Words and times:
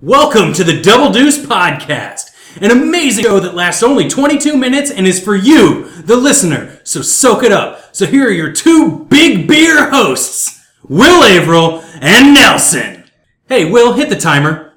Welcome 0.00 0.52
to 0.52 0.62
the 0.62 0.80
Double 0.80 1.12
Deuce 1.12 1.44
Podcast, 1.44 2.30
an 2.60 2.70
amazing 2.70 3.24
show 3.24 3.40
that 3.40 3.56
lasts 3.56 3.82
only 3.82 4.08
22 4.08 4.56
minutes 4.56 4.92
and 4.92 5.08
is 5.08 5.20
for 5.20 5.34
you, 5.34 5.90
the 6.02 6.14
listener. 6.14 6.80
So 6.84 7.02
soak 7.02 7.42
it 7.42 7.50
up. 7.50 7.96
So 7.96 8.06
here 8.06 8.28
are 8.28 8.32
your 8.32 8.52
two 8.52 9.06
big 9.06 9.48
beer 9.48 9.90
hosts, 9.90 10.64
Will 10.84 11.24
Averill 11.24 11.80
and 12.00 12.32
Nelson. 12.32 13.10
Hey, 13.48 13.68
Will, 13.68 13.92
hit 13.92 14.08
the 14.08 14.14
timer. 14.14 14.74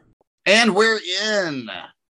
And 0.48 0.74
we're 0.74 1.00
in. 1.24 1.70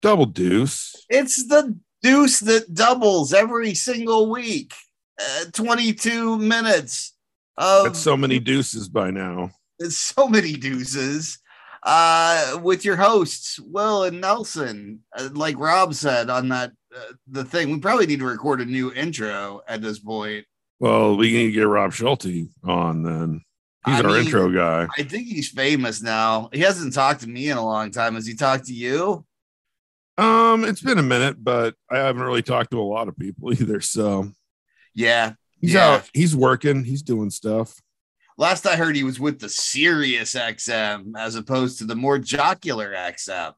Double 0.00 0.26
deuce. 0.26 0.94
It's 1.08 1.48
the 1.48 1.76
deuce 2.02 2.38
that 2.38 2.72
doubles 2.72 3.34
every 3.34 3.74
single 3.74 4.30
week. 4.30 4.74
Uh, 5.20 5.46
22 5.52 6.38
minutes 6.38 7.14
of 7.56 7.82
That's 7.82 7.98
so 7.98 8.16
many 8.16 8.38
deuces 8.38 8.88
by 8.88 9.10
now. 9.10 9.50
It's 9.80 9.96
so 9.96 10.28
many 10.28 10.52
deuces. 10.52 11.40
Uh, 11.82 12.58
with 12.62 12.84
your 12.84 12.96
hosts, 12.96 13.58
Will 13.58 14.04
and 14.04 14.20
Nelson. 14.20 15.00
Uh, 15.16 15.28
like 15.32 15.58
Rob 15.58 15.94
said 15.94 16.30
on 16.30 16.48
that, 16.50 16.70
uh, 16.96 17.12
the 17.26 17.44
thing, 17.44 17.70
we 17.72 17.80
probably 17.80 18.06
need 18.06 18.20
to 18.20 18.26
record 18.26 18.60
a 18.60 18.64
new 18.64 18.92
intro 18.92 19.62
at 19.66 19.82
this 19.82 19.98
point. 19.98 20.44
Well, 20.78 21.16
we 21.16 21.32
need 21.32 21.46
to 21.46 21.52
get 21.52 21.62
Rob 21.62 21.92
Schulte 21.92 22.48
on 22.64 23.02
then. 23.02 23.40
He's 23.84 23.96
I 24.00 24.02
our 24.04 24.10
mean, 24.12 24.26
intro 24.26 24.48
guy. 24.52 24.86
I 24.96 25.02
think 25.02 25.26
he's 25.26 25.48
famous 25.48 26.02
now. 26.02 26.50
He 26.52 26.60
hasn't 26.60 26.94
talked 26.94 27.22
to 27.22 27.28
me 27.28 27.50
in 27.50 27.56
a 27.56 27.64
long 27.64 27.90
time. 27.90 28.14
Has 28.14 28.26
he 28.26 28.34
talked 28.34 28.66
to 28.66 28.72
you? 28.74 29.24
Um, 30.18 30.64
it's 30.64 30.82
been 30.82 30.98
a 30.98 31.02
minute, 31.02 31.42
but 31.42 31.74
I 31.90 31.96
haven't 31.96 32.22
really 32.22 32.42
talked 32.42 32.70
to 32.72 32.80
a 32.80 32.82
lot 32.82 33.08
of 33.08 33.18
people 33.18 33.52
either. 33.60 33.80
So 33.80 34.30
Yeah. 34.94 35.32
he's 35.60 35.72
Yeah. 35.74 35.94
out, 35.94 36.08
he's 36.14 36.36
working, 36.36 36.84
he's 36.84 37.02
doing 37.02 37.30
stuff. 37.30 37.74
Last 38.38 38.66
I 38.66 38.76
heard, 38.76 38.96
he 38.96 39.04
was 39.04 39.20
with 39.20 39.40
the 39.40 39.48
Sirius 39.48 40.34
XM 40.34 41.12
as 41.16 41.34
opposed 41.34 41.78
to 41.78 41.84
the 41.84 41.94
more 41.94 42.18
jocular 42.18 42.92
XM. 42.92 43.52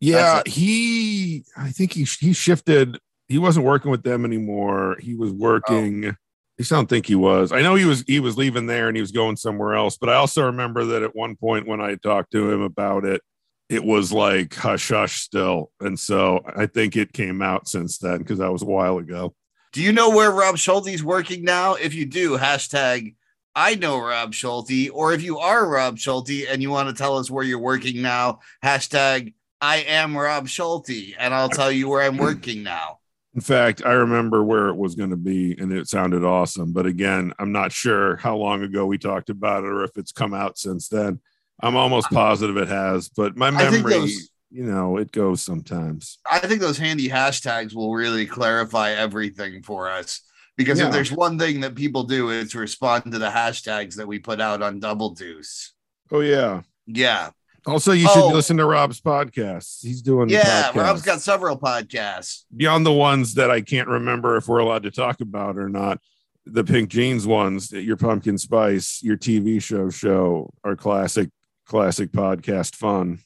Yeah, 0.00 0.16
That's 0.16 0.54
he 0.54 1.44
I 1.56 1.70
think 1.70 1.92
he 1.92 2.04
he 2.04 2.32
shifted. 2.32 2.98
He 3.28 3.38
wasn't 3.38 3.66
working 3.66 3.90
with 3.90 4.02
them 4.02 4.24
anymore. 4.24 4.96
He 5.00 5.14
was 5.14 5.30
oh. 5.30 5.36
working. 5.36 6.16
I 6.58 6.62
don't 6.62 6.88
think 6.88 7.06
he 7.06 7.14
was. 7.14 7.52
I 7.52 7.60
know 7.60 7.74
he 7.74 7.84
was 7.84 8.02
he 8.06 8.20
was 8.20 8.38
leaving 8.38 8.66
there 8.66 8.88
and 8.88 8.96
he 8.96 9.00
was 9.02 9.12
going 9.12 9.36
somewhere 9.36 9.74
else. 9.74 9.98
But 9.98 10.08
I 10.08 10.14
also 10.14 10.46
remember 10.46 10.84
that 10.86 11.02
at 11.02 11.14
one 11.14 11.36
point 11.36 11.66
when 11.66 11.80
I 11.80 11.96
talked 11.96 12.32
to 12.32 12.50
him 12.50 12.62
about 12.62 13.04
it, 13.04 13.20
it 13.68 13.84
was 13.84 14.12
like 14.12 14.54
hush 14.54 14.88
hush 14.88 15.20
still. 15.20 15.70
And 15.80 15.98
so 15.98 16.40
I 16.56 16.66
think 16.66 16.96
it 16.96 17.12
came 17.12 17.42
out 17.42 17.68
since 17.68 17.98
then 17.98 18.18
because 18.18 18.38
that 18.38 18.52
was 18.52 18.62
a 18.62 18.66
while 18.66 18.98
ago. 18.98 19.34
Do 19.72 19.82
you 19.82 19.92
know 19.92 20.10
where 20.10 20.30
Rob 20.30 20.56
Schulte's 20.56 21.02
working 21.02 21.44
now? 21.44 21.74
If 21.74 21.94
you 21.94 22.06
do, 22.06 22.38
hashtag 22.38 23.14
I 23.54 23.74
know 23.74 23.98
Rob 23.98 24.34
Schulte. 24.34 24.90
Or 24.92 25.12
if 25.14 25.22
you 25.22 25.38
are 25.38 25.68
Rob 25.68 25.98
Schulte 25.98 26.46
and 26.48 26.62
you 26.62 26.70
want 26.70 26.88
to 26.88 26.94
tell 26.94 27.16
us 27.18 27.30
where 27.30 27.44
you're 27.44 27.58
working 27.58 28.02
now, 28.02 28.40
hashtag 28.62 29.32
I 29.60 29.78
am 29.78 30.16
Rob 30.16 30.48
Schulte. 30.48 31.14
And 31.18 31.32
I'll 31.32 31.48
tell 31.48 31.72
you 31.72 31.88
where 31.88 32.02
I'm 32.02 32.18
working 32.18 32.62
now. 32.62 32.98
In 33.34 33.40
fact, 33.40 33.82
I 33.84 33.92
remember 33.92 34.42
where 34.42 34.68
it 34.68 34.76
was 34.76 34.94
going 34.94 35.10
to 35.10 35.16
be 35.16 35.56
and 35.58 35.72
it 35.72 35.88
sounded 35.88 36.24
awesome. 36.24 36.72
But 36.72 36.86
again, 36.86 37.32
I'm 37.38 37.52
not 37.52 37.72
sure 37.72 38.16
how 38.16 38.36
long 38.36 38.62
ago 38.62 38.86
we 38.86 38.96
talked 38.98 39.28
about 39.30 39.64
it 39.64 39.68
or 39.68 39.84
if 39.84 39.96
it's 39.96 40.12
come 40.12 40.32
out 40.32 40.58
since 40.58 40.88
then. 40.88 41.20
I'm 41.60 41.76
almost 41.76 42.10
positive 42.10 42.56
it 42.58 42.68
has, 42.68 43.08
but 43.08 43.36
my 43.36 43.48
I 43.48 43.70
think 43.70 43.86
memory, 43.86 43.92
those- 43.92 44.30
you 44.50 44.64
know, 44.64 44.96
it 44.96 45.12
goes 45.12 45.42
sometimes. 45.42 46.18
I 46.30 46.38
think 46.40 46.60
those 46.60 46.78
handy 46.78 47.08
hashtags 47.08 47.74
will 47.74 47.94
really 47.94 48.26
clarify 48.26 48.90
everything 48.92 49.62
for 49.62 49.88
us. 49.90 50.20
Because 50.56 50.78
Yeah. 50.78 50.86
if 50.86 50.92
there's 50.92 51.12
one 51.12 51.38
thing 51.38 51.60
that 51.60 51.74
people 51.74 52.04
do, 52.04 52.30
it's 52.30 52.54
respond 52.54 53.12
to 53.12 53.18
the 53.18 53.28
hashtags 53.28 53.96
that 53.96 54.06
we 54.08 54.18
put 54.18 54.40
out 54.40 54.62
on 54.62 54.80
Double 54.80 55.10
Deuce. 55.10 55.72
Oh, 56.10 56.20
yeah. 56.20 56.62
Yeah. 56.86 57.30
Also, 57.66 57.92
you 57.92 58.06
should 58.08 58.22
Oh. 58.22 58.28
listen 58.32 58.56
to 58.58 58.64
Rob's 58.64 59.00
podcast. 59.00 59.82
He's 59.82 60.00
doing 60.00 60.28
Yeah. 60.30 60.70
Rob's 60.74 61.02
got 61.02 61.20
several 61.20 61.58
podcasts. 61.58 62.44
beyond 62.56 62.86
the 62.86 62.92
ones 62.92 63.34
that 63.34 63.50
I 63.50 63.60
can't 63.60 63.88
remember 63.88 64.36
if 64.36 64.46
we're 64.48 64.60
allowed 64.60 64.84
to 64.84 64.90
talk 64.90 65.20
about 65.20 65.58
or 65.58 65.68
not. 65.68 66.00
The 66.46 66.62
pink 66.62 66.90
jeans 66.90 67.26
ones, 67.26 67.72
your 67.72 67.96
pumpkin 67.96 68.38
spice, 68.38 69.02
your 69.02 69.16
TV 69.16 69.60
show 69.60 69.90
show 69.90 70.54
are 70.62 70.76
classic, 70.76 71.28
classic 71.66 72.12
podcast 72.12 72.76
fun. 72.76 73.18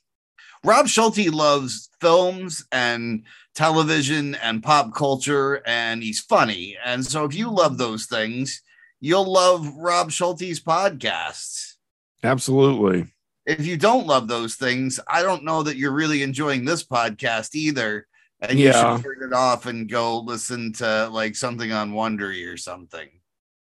Rob 0.64 0.88
Schulte 0.88 1.32
loves 1.32 1.88
films 2.00 2.64
and 2.70 3.24
television 3.54 4.34
and 4.36 4.62
pop 4.62 4.94
culture, 4.94 5.62
and 5.66 6.02
he's 6.02 6.20
funny. 6.20 6.76
And 6.84 7.04
so, 7.04 7.24
if 7.24 7.34
you 7.34 7.50
love 7.50 7.78
those 7.78 8.06
things, 8.06 8.62
you'll 9.00 9.30
love 9.30 9.66
Rob 9.76 10.10
Schulte's 10.10 10.60
podcasts. 10.60 11.74
Absolutely. 12.22 13.06
If 13.46 13.66
you 13.66 13.76
don't 13.78 14.06
love 14.06 14.28
those 14.28 14.56
things, 14.56 15.00
I 15.08 15.22
don't 15.22 15.44
know 15.44 15.62
that 15.62 15.76
you're 15.76 15.92
really 15.92 16.22
enjoying 16.22 16.64
this 16.64 16.84
podcast 16.84 17.54
either. 17.54 18.06
And 18.42 18.58
Yeah. 18.58 18.92
you 18.92 18.96
should 18.98 19.04
turn 19.04 19.28
it 19.30 19.34
off 19.34 19.66
and 19.66 19.88
go 19.88 20.20
listen 20.20 20.72
to 20.74 21.08
like 21.08 21.34
something 21.34 21.72
on 21.72 21.92
Wondery 21.92 22.52
or 22.52 22.56
something. 22.56 23.08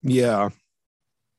Yeah. 0.01 0.49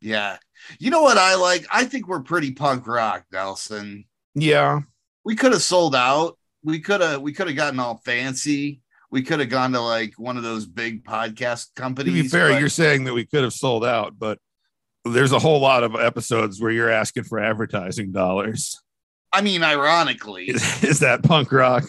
Yeah. 0.00 0.36
You 0.78 0.90
know 0.90 1.02
what 1.02 1.18
I 1.18 1.34
like? 1.34 1.66
I 1.70 1.84
think 1.84 2.06
we're 2.06 2.20
pretty 2.20 2.52
punk 2.52 2.86
rock, 2.86 3.24
Nelson. 3.32 4.04
Yeah. 4.34 4.80
We 5.26 5.34
could 5.37 5.53
have 5.53 5.60
sold 5.62 5.94
out. 5.94 6.38
We 6.64 6.78
could 6.81 7.00
have 7.03 7.20
we 7.20 7.32
could 7.32 7.48
have 7.48 7.56
gotten 7.56 7.78
all 7.81 8.00
fancy. 8.04 8.81
We 9.10 9.22
could 9.22 9.41
have 9.41 9.50
gone 9.50 9.72
to 9.72 9.81
like 9.81 10.14
one 10.16 10.37
of 10.37 10.42
those 10.42 10.66
big 10.66 11.04
podcast 11.04 11.75
To 11.75 11.82
companies. 11.82 12.22
be 12.22 12.28
fair, 12.28 12.50
but- 12.53 12.60
you're 12.60 12.69
saying 12.69 13.04
that 13.04 13.12
we 13.14 13.26
could 13.26 13.42
have 13.42 13.53
sold 13.53 13.84
out, 13.84 14.19
but 14.19 14.38
there's 15.04 15.32
a 15.32 15.38
whole 15.38 15.60
lot 15.60 15.84
of 15.84 15.94
episodes 15.94 16.60
where 16.60 16.70
you're 16.70 16.91
asking 16.91 17.25
for 17.25 17.38
advertising 17.38 18.10
dollars. 18.12 18.81
I 19.32 19.41
mean, 19.42 19.62
ironically, 19.62 20.47
Is, 20.47 20.84
is 20.84 20.98
that 21.00 21.22
punk 21.22 21.53
rock? 21.53 21.84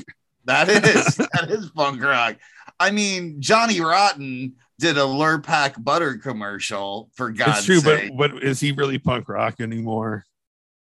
that 0.45 0.67
is 0.69 1.15
that 1.33 1.47
is 1.49 1.69
punk 1.71 2.03
rock. 2.03 2.35
I 2.79 2.91
mean, 2.91 3.41
Johnny 3.41 3.79
Rotten 3.81 4.55
did 4.79 4.97
a 4.97 5.01
Lurpak 5.01 5.83
butter 5.83 6.17
commercial 6.17 7.09
for 7.15 7.31
God's 7.31 7.57
it's 7.59 7.65
true, 7.65 7.79
sake. 7.79 8.11
but 8.15 8.33
but 8.33 8.43
is 8.43 8.59
he 8.59 8.71
really 8.71 8.99
punk 8.99 9.29
rock 9.29 9.59
anymore? 9.59 10.23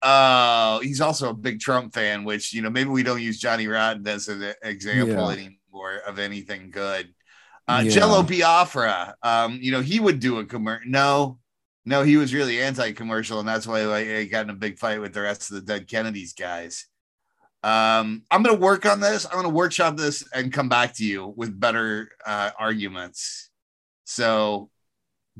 Uh, 0.02 0.80
he's 0.80 1.02
also 1.02 1.30
a 1.30 1.34
big 1.34 1.60
Trump 1.60 1.94
fan, 1.94 2.24
which 2.24 2.54
you 2.54 2.62
know 2.62 2.70
maybe 2.70 2.90
we 2.90 3.04
don't 3.04 3.22
use 3.22 3.40
Johnny 3.40 3.68
Rotten 3.68 4.08
as 4.08 4.28
an 4.28 4.54
example 4.64 5.16
Yeah. 5.16 5.30
anymore 5.30 5.98
of 6.06 6.20
anything 6.20 6.70
good. 6.70 7.14
Uh, 7.68 7.82
Yeah. 7.84 7.92
Jello 7.92 8.22
Biafra, 8.22 9.16
um, 9.24 9.58
you 9.62 9.72
know 9.72 9.82
he 9.82 10.00
would 10.00 10.20
do 10.20 10.40
a 10.40 10.46
commercial. 10.46 10.90
No, 10.90 11.40
no, 11.86 12.04
he 12.04 12.18
was 12.18 12.34
really 12.34 12.62
anti-commercial, 12.62 13.40
and 13.40 13.48
that's 13.48 13.66
why 13.66 13.82
I, 13.82 14.18
I 14.18 14.26
got 14.26 14.44
in 14.46 14.52
a 14.52 14.56
big 14.56 14.78
fight 14.78 15.02
with 15.02 15.14
the 15.14 15.22
rest 15.22 15.50
of 15.50 15.56
the 15.56 15.62
Dead 15.62 15.88
Kennedys 15.88 16.34
guys. 16.34 16.86
Um, 17.64 18.22
I'm 18.30 18.44
gonna 18.44 18.60
work 18.60 18.86
on 18.86 19.00
this. 19.00 19.26
I'm 19.26 19.32
gonna 19.38 19.50
workshop 19.50 19.98
this 19.98 20.24
and 20.34 20.54
come 20.54 20.70
back 20.70 20.94
to 20.96 21.06
you 21.06 21.34
with 21.36 21.60
better 21.60 22.10
uh, 22.24 22.52
arguments. 22.60 23.50
So 24.04 24.70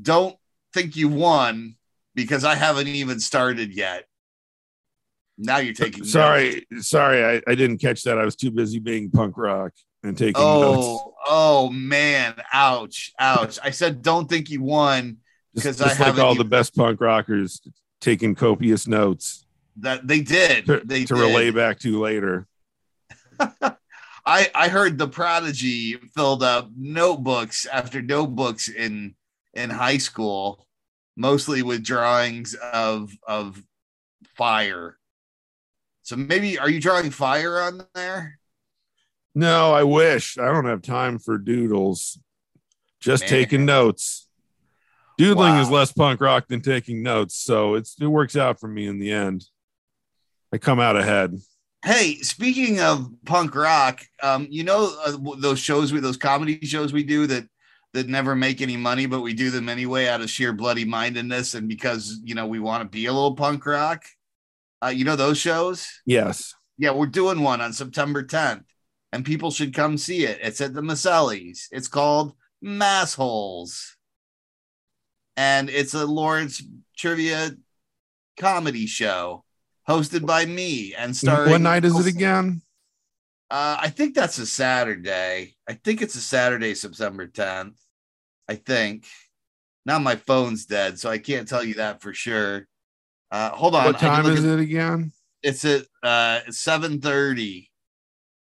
don't 0.00 0.36
think 0.74 0.96
you 0.96 1.08
won 1.08 1.76
because 2.16 2.42
I 2.42 2.56
haven't 2.56 2.88
even 2.88 3.20
started 3.20 3.72
yet. 3.76 4.06
Now 5.38 5.58
you're 5.58 5.74
taking 5.74 6.00
notes. 6.00 6.12
Sorry, 6.12 6.66
sorry, 6.80 7.24
I, 7.24 7.42
I 7.50 7.54
didn't 7.54 7.78
catch 7.78 8.02
that. 8.04 8.18
I 8.18 8.24
was 8.24 8.36
too 8.36 8.50
busy 8.50 8.78
being 8.78 9.10
punk 9.10 9.36
rock 9.36 9.72
and 10.02 10.16
taking 10.16 10.42
oh, 10.42 10.60
notes. 10.60 10.86
Oh, 10.86 11.14
oh 11.28 11.70
man, 11.70 12.34
ouch, 12.52 13.12
ouch. 13.18 13.58
I 13.62 13.70
said 13.70 14.02
don't 14.02 14.28
think 14.28 14.50
you 14.50 14.62
won 14.62 15.18
because 15.54 15.80
I 15.80 15.88
just 15.88 16.00
like 16.00 16.18
all 16.18 16.34
the 16.34 16.44
best 16.44 16.74
punk 16.74 17.00
rockers 17.00 17.60
taking 18.00 18.34
copious 18.34 18.86
notes 18.86 19.44
that 19.78 20.06
they 20.06 20.20
did. 20.20 20.66
to, 20.66 20.80
they 20.84 21.04
to 21.04 21.14
did. 21.14 21.20
relay 21.20 21.50
back 21.50 21.78
to 21.80 22.00
later. 22.00 22.46
I 24.26 24.50
I 24.54 24.68
heard 24.68 24.98
the 24.98 25.08
prodigy 25.08 25.96
filled 26.14 26.42
up 26.42 26.70
notebooks 26.76 27.66
after 27.66 28.02
notebooks 28.02 28.68
in 28.68 29.14
in 29.54 29.70
high 29.70 29.98
school, 29.98 30.66
mostly 31.16 31.62
with 31.62 31.84
drawings 31.84 32.54
of 32.54 33.10
of 33.26 33.62
fire. 34.36 34.98
So 36.06 36.14
maybe 36.14 36.56
are 36.56 36.70
you 36.70 36.80
drawing 36.80 37.10
fire 37.10 37.58
on 37.58 37.84
there? 37.92 38.38
No, 39.34 39.74
I 39.74 39.82
wish. 39.82 40.38
I 40.38 40.44
don't 40.44 40.66
have 40.66 40.80
time 40.80 41.18
for 41.18 41.36
doodles. 41.36 42.16
Just 43.00 43.24
Man. 43.24 43.30
taking 43.30 43.64
notes. 43.64 44.28
Doodling 45.18 45.56
is 45.56 45.68
less 45.68 45.90
punk 45.90 46.20
rock 46.20 46.46
than 46.46 46.60
taking 46.60 47.02
notes, 47.02 47.34
so 47.34 47.74
it's 47.74 47.96
it 48.00 48.06
works 48.06 48.36
out 48.36 48.60
for 48.60 48.68
me 48.68 48.86
in 48.86 49.00
the 49.00 49.10
end. 49.10 49.46
I 50.52 50.58
come 50.58 50.78
out 50.78 50.94
ahead. 50.94 51.40
Hey, 51.84 52.18
speaking 52.18 52.80
of 52.80 53.10
punk 53.24 53.56
rock, 53.56 54.00
um, 54.22 54.46
you 54.48 54.62
know 54.62 54.94
uh, 55.04 55.16
those 55.38 55.58
shows 55.58 55.92
we 55.92 55.98
those 55.98 56.16
comedy 56.16 56.64
shows 56.64 56.92
we 56.92 57.02
do 57.02 57.26
that 57.26 57.48
that 57.94 58.08
never 58.08 58.36
make 58.36 58.60
any 58.62 58.76
money, 58.76 59.06
but 59.06 59.22
we 59.22 59.34
do 59.34 59.50
them 59.50 59.68
anyway 59.68 60.06
out 60.06 60.20
of 60.20 60.30
sheer 60.30 60.52
bloody 60.52 60.84
mindedness 60.84 61.54
and 61.54 61.66
because 61.66 62.20
you 62.22 62.36
know 62.36 62.46
we 62.46 62.60
want 62.60 62.84
to 62.84 62.88
be 62.88 63.06
a 63.06 63.12
little 63.12 63.34
punk 63.34 63.66
rock. 63.66 64.04
Uh, 64.86 64.90
you 64.90 65.04
know 65.04 65.16
those 65.16 65.38
shows? 65.38 65.88
Yes. 66.04 66.54
Yeah, 66.78 66.92
we're 66.92 67.06
doing 67.06 67.40
one 67.40 67.60
on 67.60 67.72
September 67.72 68.22
10th, 68.22 68.64
and 69.12 69.24
people 69.24 69.50
should 69.50 69.74
come 69.74 69.98
see 69.98 70.24
it. 70.24 70.38
It's 70.40 70.60
at 70.60 70.74
the 70.74 70.80
Maselli's. 70.80 71.68
It's 71.72 71.88
called 71.88 72.34
Massholes, 72.64 73.94
and 75.36 75.68
it's 75.68 75.94
a 75.94 76.06
Lawrence 76.06 76.62
trivia 76.96 77.50
comedy 78.38 78.86
show. 78.86 79.44
hosted 79.88 80.24
by 80.26 80.44
me 80.44 80.94
and 80.94 81.16
starring. 81.16 81.50
What 81.50 81.60
night 81.60 81.84
is 81.84 81.98
it 81.98 82.06
again? 82.06 82.62
Uh, 83.50 83.78
I 83.80 83.88
think 83.88 84.14
that's 84.14 84.38
a 84.38 84.46
Saturday. 84.46 85.56
I 85.68 85.72
think 85.72 86.02
it's 86.02 86.16
a 86.16 86.20
Saturday, 86.20 86.74
September 86.74 87.26
10th. 87.26 87.74
I 88.48 88.54
think. 88.54 89.06
Now 89.84 89.98
my 89.98 90.16
phone's 90.16 90.66
dead, 90.66 90.98
so 90.98 91.10
I 91.10 91.18
can't 91.18 91.48
tell 91.48 91.64
you 91.64 91.74
that 91.74 92.02
for 92.02 92.12
sure. 92.12 92.68
Uh, 93.30 93.50
hold 93.50 93.74
on. 93.74 93.84
What 93.86 93.98
time 93.98 94.26
is 94.26 94.44
at- 94.44 94.58
it 94.58 94.60
again? 94.62 95.12
It's 95.42 95.64
at 95.64 95.82
uh, 96.02 96.40
7:30. 96.48 97.68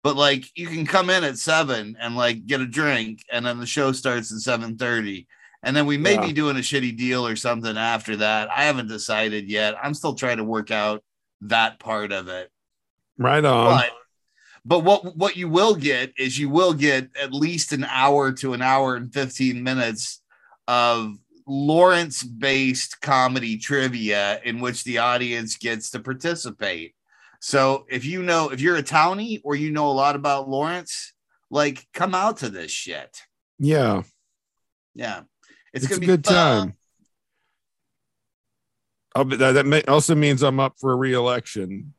But 0.02 0.16
like 0.16 0.46
you 0.54 0.66
can 0.66 0.86
come 0.86 1.10
in 1.10 1.24
at 1.24 1.36
seven 1.38 1.96
and 2.00 2.16
like 2.16 2.46
get 2.46 2.60
a 2.62 2.66
drink, 2.66 3.22
and 3.30 3.44
then 3.44 3.58
the 3.60 3.66
show 3.66 3.92
starts 3.92 4.32
at 4.32 4.38
7:30. 4.60 5.26
And 5.62 5.76
then 5.76 5.84
we 5.84 5.98
may 5.98 6.14
Yeah. 6.14 6.26
be 6.26 6.32
doing 6.32 6.56
a 6.56 6.60
shitty 6.60 6.96
deal 6.96 7.26
or 7.26 7.36
something 7.36 7.76
after 7.76 8.16
that. 8.16 8.48
I 8.50 8.64
haven't 8.64 8.88
decided 8.88 9.50
yet. 9.50 9.74
I'm 9.82 9.92
still 9.92 10.14
trying 10.14 10.38
to 10.38 10.44
work 10.44 10.70
out 10.70 11.04
that 11.42 11.78
part 11.78 12.12
of 12.12 12.28
it. 12.28 12.50
Right 13.18 13.44
on. 13.44 13.76
But 13.76 13.90
but 14.64 14.78
what 14.84 15.16
what 15.16 15.36
you 15.36 15.48
will 15.48 15.74
get 15.74 16.14
is 16.18 16.38
you 16.38 16.48
will 16.48 16.72
get 16.72 17.10
at 17.20 17.34
least 17.34 17.72
an 17.72 17.84
hour 17.84 18.32
to 18.32 18.54
an 18.54 18.62
hour 18.62 18.96
and 18.96 19.12
15 19.12 19.62
minutes 19.62 20.22
of 20.66 21.14
Lawrence 21.52 22.22
based 22.22 23.00
comedy 23.00 23.58
trivia 23.58 24.40
in 24.44 24.60
which 24.60 24.84
the 24.84 24.98
audience 24.98 25.56
gets 25.56 25.90
to 25.90 25.98
participate. 25.98 26.94
So 27.40 27.86
if 27.90 28.04
you 28.04 28.22
know 28.22 28.50
if 28.50 28.60
you're 28.60 28.76
a 28.76 28.82
townie 28.84 29.40
or 29.42 29.56
you 29.56 29.72
know 29.72 29.90
a 29.90 29.92
lot 29.92 30.14
about 30.14 30.48
Lawrence, 30.48 31.12
like 31.50 31.86
come 31.92 32.14
out 32.14 32.36
to 32.38 32.50
this 32.50 32.70
shit. 32.70 33.22
yeah, 33.58 34.02
Yeah. 34.94 35.22
it's, 35.72 35.86
gonna 35.88 35.96
a 35.96 36.00
be 36.00 36.06
good 36.06 36.24
fun. 36.24 36.34
time. 36.68 36.76
I'll 39.16 39.24
be, 39.24 39.36
that 39.36 39.52
that 39.52 39.66
may, 39.66 39.82
also 39.82 40.14
means 40.14 40.42
I'm 40.42 40.60
up 40.60 40.74
for 40.78 40.92
a 40.92 40.96
re-election. 40.96 41.94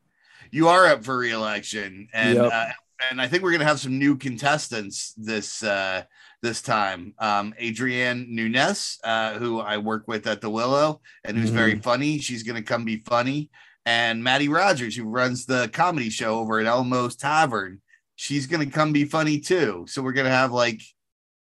you 0.50 0.68
are 0.68 0.86
up 0.86 1.04
for 1.04 1.16
reelection 1.18 2.08
and 2.14 2.36
Yep. 2.38 2.52
uh, 2.52 2.66
and 3.10 3.20
I 3.20 3.28
think 3.28 3.42
we're 3.42 3.52
gonna 3.52 3.64
have 3.64 3.80
some 3.80 3.98
new 3.98 4.16
contestants 4.16 5.14
this 5.16 5.62
uh 5.62 6.02
this 6.42 6.62
time. 6.62 7.14
Um 7.18 7.54
Adrienne 7.60 8.26
Nunes, 8.30 8.98
uh, 9.04 9.34
who 9.38 9.60
I 9.60 9.78
work 9.78 10.08
with 10.08 10.26
at 10.26 10.40
the 10.40 10.50
Willow 10.50 11.00
and 11.24 11.36
who's 11.36 11.50
very 11.50 11.78
funny. 11.78 12.18
She's 12.18 12.42
gonna 12.42 12.62
come 12.62 12.84
be 12.84 13.02
funny. 13.06 13.50
And 13.84 14.22
Maddie 14.22 14.48
Rogers, 14.48 14.94
who 14.96 15.04
runs 15.04 15.44
the 15.46 15.68
comedy 15.72 16.08
show 16.10 16.38
over 16.38 16.60
at 16.60 16.66
Elmo's 16.66 17.16
Tavern, 17.16 17.80
she's 18.16 18.46
gonna 18.46 18.66
come 18.66 18.92
be 18.92 19.04
funny 19.04 19.40
too. 19.40 19.84
So 19.88 20.02
we're 20.02 20.12
gonna 20.12 20.30
have 20.30 20.52
like 20.52 20.80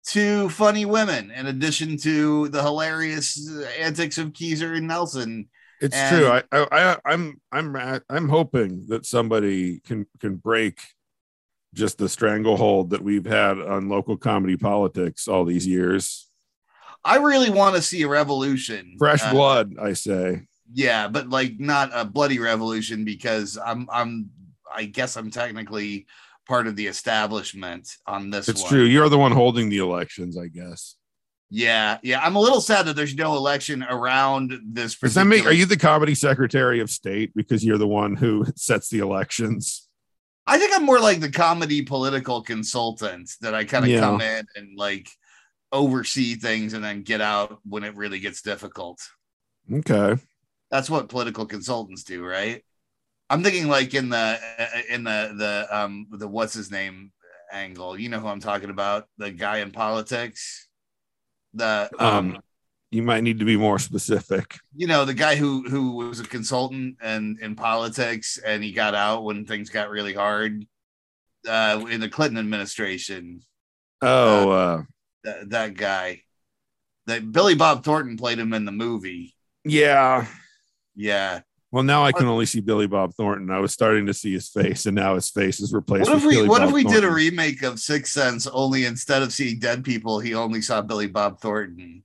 two 0.05 0.49
funny 0.49 0.85
women 0.85 1.29
in 1.31 1.47
addition 1.47 1.97
to 1.97 2.47
the 2.49 2.61
hilarious 2.63 3.37
antics 3.77 4.17
of 4.17 4.33
Keezer 4.33 4.75
and 4.77 4.87
Nelson 4.87 5.49
It's 5.81 5.95
And- 5.95 6.15
true. 6.17 6.27
I, 6.27 6.43
I, 6.51 6.67
I, 6.71 6.97
I'm, 7.05 7.39
I'm, 7.51 8.01
I'm 8.09 8.27
hoping 8.29 8.85
that 8.87 9.05
somebody 9.05 9.79
can 9.81 10.05
can 10.19 10.35
break 10.35 10.79
just 11.73 11.97
the 11.97 12.09
stranglehold 12.09 12.89
that 12.91 13.01
we've 13.03 13.25
had 13.25 13.59
on 13.59 13.89
local 13.89 14.17
comedy 14.17 14.57
politics 14.57 15.27
all 15.27 15.45
these 15.45 15.67
years. 15.67 16.27
I 17.05 17.17
really 17.17 17.49
want 17.49 17.75
to 17.75 17.81
see 17.81 18.01
a 18.01 18.07
revolution. 18.07 18.95
Fresh 18.97 19.23
Uh, 19.23 19.31
blood, 19.31 19.75
I 19.81 19.93
say. 19.93 20.41
Yeah, 20.73 21.07
but 21.07 21.29
like 21.29 21.59
not 21.59 21.91
a 21.93 22.05
bloody 22.05 22.39
revolution 22.39 23.05
because 23.05 23.57
I'm 23.63 23.87
I'm 23.91 24.29
I 24.73 24.85
guess 24.85 25.15
I'm 25.17 25.31
technically 25.31 26.05
part 26.47 26.67
of 26.67 26.75
the 26.75 26.87
establishment 26.87 27.89
on 28.05 28.29
this 28.29 28.47
It's 28.49 28.61
one. 28.63 28.69
true. 28.69 28.83
You're 28.83 29.09
the 29.09 29.17
one 29.17 29.31
holding 29.31 29.69
the 29.69 29.77
elections, 29.79 30.37
I 30.37 30.47
guess. 30.47 30.95
Yeah, 31.51 31.97
yeah. 32.03 32.19
I'm 32.23 32.35
a 32.35 32.39
little 32.39 32.61
sad 32.61 32.85
that 32.85 32.95
there's 32.95 33.15
no 33.15 33.35
election 33.35 33.81
around 33.83 34.53
this. 34.63 34.95
Does 34.99 35.15
that 35.15 35.25
make? 35.25 35.45
Are 35.47 35.51
you 35.51 35.65
the 35.65 35.77
comedy 35.77 36.13
secretary 36.13 36.79
of 36.79 36.91
state 36.91 37.31
because 37.35 37.65
you're 37.65 37.79
the 37.79 37.87
one 37.87 38.15
who 38.15 38.45
sets 38.55 38.89
the 38.89 38.99
elections? 38.99 39.88
I 40.49 40.57
think 40.57 40.75
I'm 40.75 40.85
more 40.85 40.99
like 40.99 41.19
the 41.19 41.31
comedy 41.31 41.81
political 41.83 42.41
consultant 42.41 43.31
that 43.41 43.53
I 43.55 43.63
kind 43.65 43.85
of 43.85 43.91
Yeah. 43.91 43.99
come 44.01 44.21
in 44.21 44.45
and 44.55 44.77
like 44.77 45.09
oversee 45.71 46.35
things 46.35 46.73
and 46.73 46.83
then 46.83 47.03
get 47.03 47.21
out 47.21 47.59
when 47.63 47.83
it 47.83 47.95
really 47.95 48.19
gets 48.19 48.41
difficult. 48.41 48.99
Okay. 49.71 50.15
That's 50.71 50.89
what 50.89 51.09
political 51.09 51.45
consultants 51.45 52.03
do, 52.03 52.25
right? 52.25 52.63
I'm 53.29 53.43
thinking 53.43 53.67
like 53.67 53.93
in 53.93 54.09
the 54.09 54.39
in 54.89 55.03
the 55.03 55.33
the 55.37 55.67
um 55.71 56.07
the 56.11 56.27
what's 56.27 56.53
his 56.53 56.71
name 56.71 57.11
angle. 57.51 57.99
You 57.99 58.09
know 58.09 58.19
who 58.19 58.27
I'm 58.27 58.39
talking 58.39 58.69
about? 58.71 59.07
The 59.17 59.31
guy 59.31 59.59
in 59.59 59.71
politics. 59.71 60.67
The 61.53 61.89
um, 61.99 62.35
Um, 62.35 62.41
you 62.91 63.03
might 63.03 63.23
need 63.23 63.39
to 63.39 63.45
be 63.45 63.57
more 63.57 63.79
specific. 63.79 64.57
you 64.75 64.87
know 64.87 65.05
the 65.05 65.13
guy 65.13 65.35
who 65.35 65.63
who 65.69 65.91
was 65.97 66.19
a 66.19 66.23
consultant 66.23 66.97
and 67.01 67.39
in 67.39 67.55
politics 67.55 68.37
and 68.43 68.63
he 68.63 68.71
got 68.71 68.95
out 68.95 69.23
when 69.23 69.45
things 69.45 69.69
got 69.69 69.89
really 69.89 70.13
hard 70.13 70.65
uh 71.47 71.85
in 71.89 71.99
the 72.01 72.09
Clinton 72.09 72.37
administration. 72.39 73.41
Oh, 74.01 74.49
uh, 74.51 74.83
That, 75.23 75.49
that 75.49 75.73
guy. 75.75 76.21
That 77.07 77.31
Billy 77.31 77.55
Bob 77.55 77.83
Thornton 77.83 78.17
played 78.17 78.39
him 78.39 78.53
in 78.53 78.65
the 78.65 78.71
movie. 78.71 79.35
yeah. 79.65 80.25
Yeah. 80.95 81.41
Well, 81.71 81.83
now 81.83 82.03
I 82.03 82.11
can 82.11 82.25
only 82.25 82.45
see 82.45 82.61
Billy 82.61 82.87
Bob 82.87 83.13
Thornton. 83.13 83.51
I 83.51 83.59
was 83.59 83.71
starting 83.73 84.07
to 84.07 84.13
see 84.13 84.33
his 84.33 84.49
face, 84.49 84.85
and 84.87 84.95
now 84.95 85.15
his 85.15 85.29
face 85.29 85.59
is 85.59 85.71
replaced. 85.71 86.09
What 86.09 86.17
if 86.17 86.25
we 86.25 86.35
Billy 86.35 86.49
what 86.49 86.61
if 86.63 86.69
Bob 86.69 86.73
we 86.73 86.83
did 86.83 87.03
a 87.03 87.11
remake 87.11 87.61
of 87.61 87.79
Sixth 87.79 88.11
Sense 88.11 88.47
only 88.47 88.85
instead 88.85 89.21
of 89.21 89.31
seeing 89.31 89.59
dead 89.59 89.83
people, 89.83 90.19
he 90.19 90.33
only 90.33 90.61
saw 90.61 90.81
Billy 90.81 91.07
Bob 91.07 91.39
Thornton. 91.39 92.03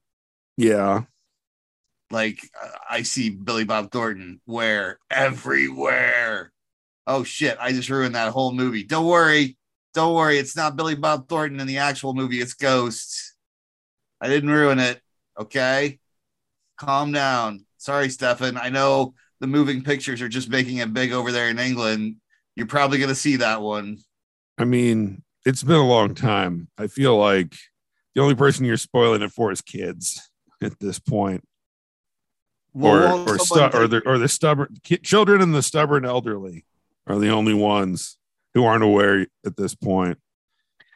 Yeah. 0.56 1.02
Like 2.10 2.38
I 2.88 3.02
see 3.02 3.30
Billy 3.30 3.64
Bob 3.64 3.90
Thornton 3.90 4.40
where 4.44 4.98
everywhere. 5.10 6.52
Oh 7.06 7.24
shit, 7.24 7.56
I 7.60 7.72
just 7.72 7.90
ruined 7.90 8.14
that 8.14 8.32
whole 8.32 8.52
movie. 8.52 8.84
Don't 8.84 9.06
worry. 9.06 9.56
Don't 9.94 10.14
worry, 10.14 10.38
it's 10.38 10.56
not 10.56 10.76
Billy 10.76 10.96
Bob 10.96 11.28
Thornton 11.28 11.60
in 11.60 11.66
the 11.66 11.78
actual 11.78 12.14
movie, 12.14 12.40
it's 12.40 12.54
Ghosts. 12.54 13.36
I 14.20 14.28
didn't 14.28 14.50
ruin 14.50 14.80
it. 14.80 15.00
Okay. 15.38 16.00
Calm 16.76 17.12
down. 17.12 17.64
Sorry, 17.78 18.08
Stefan. 18.08 18.56
I 18.56 18.70
know 18.70 19.14
the 19.40 19.46
moving 19.46 19.84
pictures 19.84 20.20
are 20.20 20.28
just 20.28 20.48
making 20.48 20.78
it 20.78 20.92
big 20.92 21.12
over 21.12 21.30
there 21.30 21.48
in 21.48 21.58
England. 21.58 22.16
You're 22.56 22.66
probably 22.66 22.98
gonna 22.98 23.14
see 23.14 23.36
that 23.36 23.62
one. 23.62 23.98
I 24.58 24.64
mean, 24.64 25.22
it's 25.44 25.62
been 25.62 25.76
a 25.76 25.86
long 25.86 26.14
time. 26.14 26.68
I 26.78 26.86
feel 26.86 27.16
like 27.16 27.54
the 28.14 28.22
only 28.22 28.34
person 28.34 28.64
you're 28.64 28.76
spoiling 28.76 29.22
it 29.22 29.32
for 29.32 29.52
is 29.52 29.60
kids 29.60 30.20
at 30.64 30.78
this 30.80 30.98
point, 30.98 31.42
or 32.74 32.80
Well, 32.82 33.28
or 33.30 33.38
someone 33.38 33.70
stu- 33.70 33.78
or 33.78 33.86
the 33.88 34.02
or 34.06 34.18
the 34.18 34.28
stubborn 34.28 34.76
children 35.02 35.40
and 35.40 35.54
the 35.54 35.62
stubborn 35.62 36.04
elderly 36.04 36.64
are 37.06 37.18
the 37.18 37.28
only 37.30 37.54
ones 37.54 38.18
who 38.54 38.64
aren't 38.64 38.84
aware 38.84 39.26
at 39.44 39.56
this 39.56 39.74
point 39.74 40.18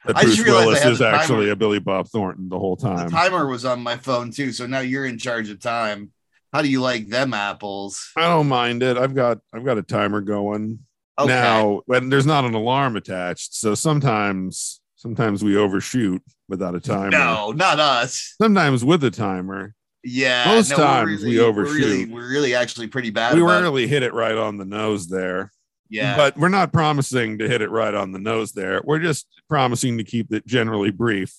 that 0.05 0.17
I 0.17 0.23
Bruce 0.25 0.43
Willis 0.45 0.85
is 0.85 0.99
timer. 0.99 1.17
actually 1.17 1.51
a 1.51 1.57
Billy 1.57 1.79
Bob 1.81 2.09
Thornton 2.09 2.49
the 2.49 2.59
whole 2.59 2.77
time. 2.77 3.07
The 3.09 3.11
time. 3.11 3.31
timer 3.31 3.47
was 3.47 3.65
on 3.65 3.83
my 3.83 3.97
phone 3.97 4.31
too, 4.31 4.53
so 4.53 4.67
now 4.67 4.81
you're 4.81 5.05
in 5.07 5.19
charge 5.19 5.51
of 5.51 5.61
time. 5.61 6.13
How 6.53 6.63
do 6.63 6.69
you 6.71 6.81
like 6.81 7.09
them 7.09 7.35
apples? 7.35 8.11
I 8.17 8.23
don't 8.23 8.49
mind 8.49 8.83
it. 8.83 8.97
I've 8.97 9.15
got 9.15 9.39
I've 9.53 9.65
got 9.65 9.79
a 9.79 9.83
timer 9.83 10.21
going 10.21 10.81
Okay. 11.21 11.27
now, 11.33 11.83
when 11.87 12.11
there's 12.11 12.27
not 12.27 12.45
an 12.45 12.55
alarm 12.55 12.95
attached, 12.97 13.53
so 13.55 13.75
sometimes 13.75 14.78
sometimes 14.99 15.43
we 15.43 15.57
overshoot 15.57 16.23
without 16.49 16.75
a 16.75 16.81
timer. 16.81 17.11
no, 17.11 17.53
not 17.53 17.81
us. 17.81 18.35
Sometimes 18.41 18.85
with 18.85 19.03
a 19.05 19.11
timer. 19.11 19.75
Yeah, 20.05 20.45
Most 20.47 20.71
no, 20.71 20.77
we're 20.77 20.85
times 20.85 21.25
we 21.25 21.39
we're 21.39 21.45
overshoot. 21.47 21.75
really, 21.77 22.05
we're 22.07 22.29
really 22.31 22.55
actually 22.55 22.87
pretty 22.89 23.11
bad. 23.11 23.35
we 23.35 23.41
about 23.41 23.51
it. 23.59 23.61
rarely 23.61 23.87
hit 23.89 24.03
it 24.03 24.13
right 24.13 24.37
on 24.37 24.57
the 24.59 24.65
nose 24.65 25.09
there. 25.09 25.51
yeah, 25.91 26.17
But 26.17 26.37
we're 26.37 26.49
not 26.51 26.73
promising 26.73 27.39
to 27.39 27.49
hit 27.49 27.63
it 27.63 27.71
right 27.71 27.95
on 27.95 28.13
the 28.13 28.19
nose 28.21 28.53
there. 28.53 28.81
We're 28.85 29.01
just 29.01 29.27
promising 29.49 29.99
to 29.99 30.05
keep 30.05 30.33
it 30.33 30.47
generally 30.47 30.91
brief. 30.93 31.35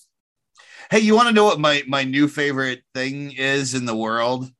hey, 0.90 0.98
you 0.98 1.14
want 1.14 1.28
to 1.28 1.34
know 1.34 1.44
what 1.44 1.58
my 1.60 1.82
my 1.88 2.04
new 2.04 2.28
favorite 2.28 2.82
thing 2.94 3.32
is 3.32 3.74
in 3.74 3.86
the 3.86 3.96
world? 3.96 4.50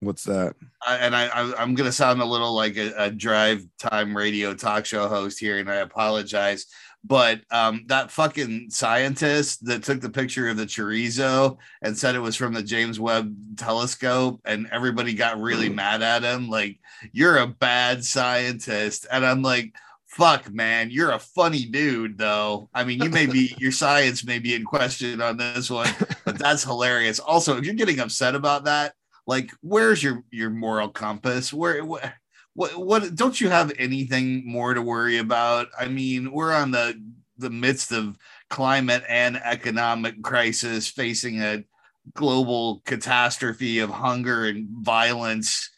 What's 0.00 0.24
that? 0.24 0.54
I, 0.86 0.96
and 0.98 1.16
I, 1.16 1.26
I 1.26 1.54
I'm 1.60 1.74
gonna 1.74 1.90
sound 1.92 2.20
a 2.20 2.24
little 2.24 2.54
like 2.54 2.76
a, 2.76 2.92
a 2.96 3.10
drive 3.10 3.64
time 3.78 4.16
radio 4.16 4.54
talk 4.54 4.84
show 4.86 5.08
host 5.08 5.40
here, 5.40 5.58
and 5.58 5.70
I 5.70 5.76
apologize. 5.76 6.66
But 7.06 7.42
um, 7.52 7.84
that 7.86 8.10
fucking 8.10 8.70
scientist 8.70 9.64
that 9.66 9.84
took 9.84 10.00
the 10.00 10.10
picture 10.10 10.48
of 10.48 10.56
the 10.56 10.66
chorizo 10.66 11.56
and 11.80 11.96
said 11.96 12.16
it 12.16 12.20
was 12.20 12.34
from 12.34 12.52
the 12.52 12.64
James 12.64 12.98
Webb 12.98 13.32
Telescope, 13.56 14.40
and 14.44 14.68
everybody 14.72 15.14
got 15.14 15.40
really 15.40 15.68
mad 15.68 16.02
at 16.02 16.24
him, 16.24 16.48
like 16.48 16.80
you're 17.12 17.38
a 17.38 17.46
bad 17.46 18.04
scientist. 18.04 19.06
And 19.10 19.24
I'm 19.24 19.42
like, 19.42 19.72
fuck, 20.06 20.52
man, 20.52 20.90
you're 20.90 21.12
a 21.12 21.18
funny 21.20 21.66
dude, 21.66 22.18
though. 22.18 22.68
I 22.74 22.82
mean, 22.82 23.00
you 23.00 23.10
may 23.10 23.26
be 23.26 23.54
your 23.58 23.72
science 23.72 24.24
may 24.24 24.40
be 24.40 24.54
in 24.54 24.64
question 24.64 25.20
on 25.22 25.36
this 25.36 25.70
one, 25.70 25.90
but 26.24 26.38
that's 26.38 26.64
hilarious. 26.64 27.20
Also, 27.20 27.56
if 27.56 27.64
you're 27.64 27.74
getting 27.74 28.00
upset 28.00 28.34
about 28.34 28.64
that, 28.64 28.94
like 29.26 29.50
where's 29.60 30.02
your 30.02 30.22
your 30.30 30.50
moral 30.50 30.88
compass 30.88 31.52
where 31.52 31.84
what 31.84 32.12
what, 32.56 32.74
what 32.74 33.14
don't 33.14 33.40
you 33.40 33.50
have 33.50 33.72
anything 33.78 34.42
more 34.46 34.74
to 34.74 34.82
worry 34.82 35.18
about? 35.18 35.68
I 35.78 35.88
mean 35.88 36.32
we're 36.32 36.52
on 36.52 36.70
the 36.72 37.00
the 37.38 37.50
midst 37.50 37.92
of 37.92 38.16
climate 38.48 39.04
and 39.08 39.36
economic 39.36 40.22
crisis 40.22 40.88
facing 40.88 41.42
a 41.42 41.64
global 42.14 42.82
catastrophe 42.86 43.80
of 43.80 43.90
hunger 43.90 44.46
and 44.46 44.68
violence 44.82 45.70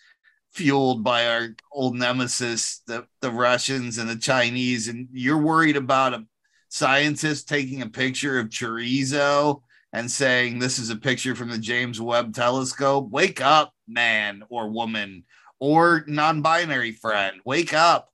fueled 0.53 1.03
by 1.03 1.27
our 1.27 1.49
old 1.73 1.97
nemesis, 1.97 2.83
the, 2.87 3.07
the 3.21 3.31
Russians 3.31 3.99
and 3.99 4.09
the 4.09 4.17
Chinese, 4.17 4.89
and 4.89 5.09
you're 5.13 5.39
worried 5.39 5.77
about 5.77 6.15
a 6.15 6.27
scientist 6.69 7.49
taking 7.49 7.83
a 7.83 7.89
picture 7.89 8.39
of 8.39 8.49
chorizo 8.49 9.63
and 9.93 10.11
saying 10.11 10.59
this 10.59 10.79
is 10.79 10.91
a 10.91 10.97
picture 10.97 11.35
from 11.35 11.51
the 11.51 11.59
James 11.59 12.01
Webb 12.01 12.35
telescope. 12.35 13.09
Wake 13.11 13.41
up, 13.41 13.73
man 13.87 14.43
or 14.51 14.69
woman 14.69 15.25
or 15.61 16.05
non-binary 16.07 16.93
friend. 16.93 17.41
Wake 17.45 17.75
up. 17.75 18.11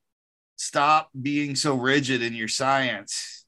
Stop 0.56 1.10
being 1.20 1.56
so 1.56 1.74
rigid 1.74 2.22
in 2.22 2.34
your 2.34 2.48
science. 2.48 3.44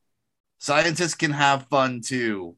Scientists 0.58 1.14
can 1.14 1.30
have 1.30 1.66
fun 1.68 2.00
too. 2.00 2.56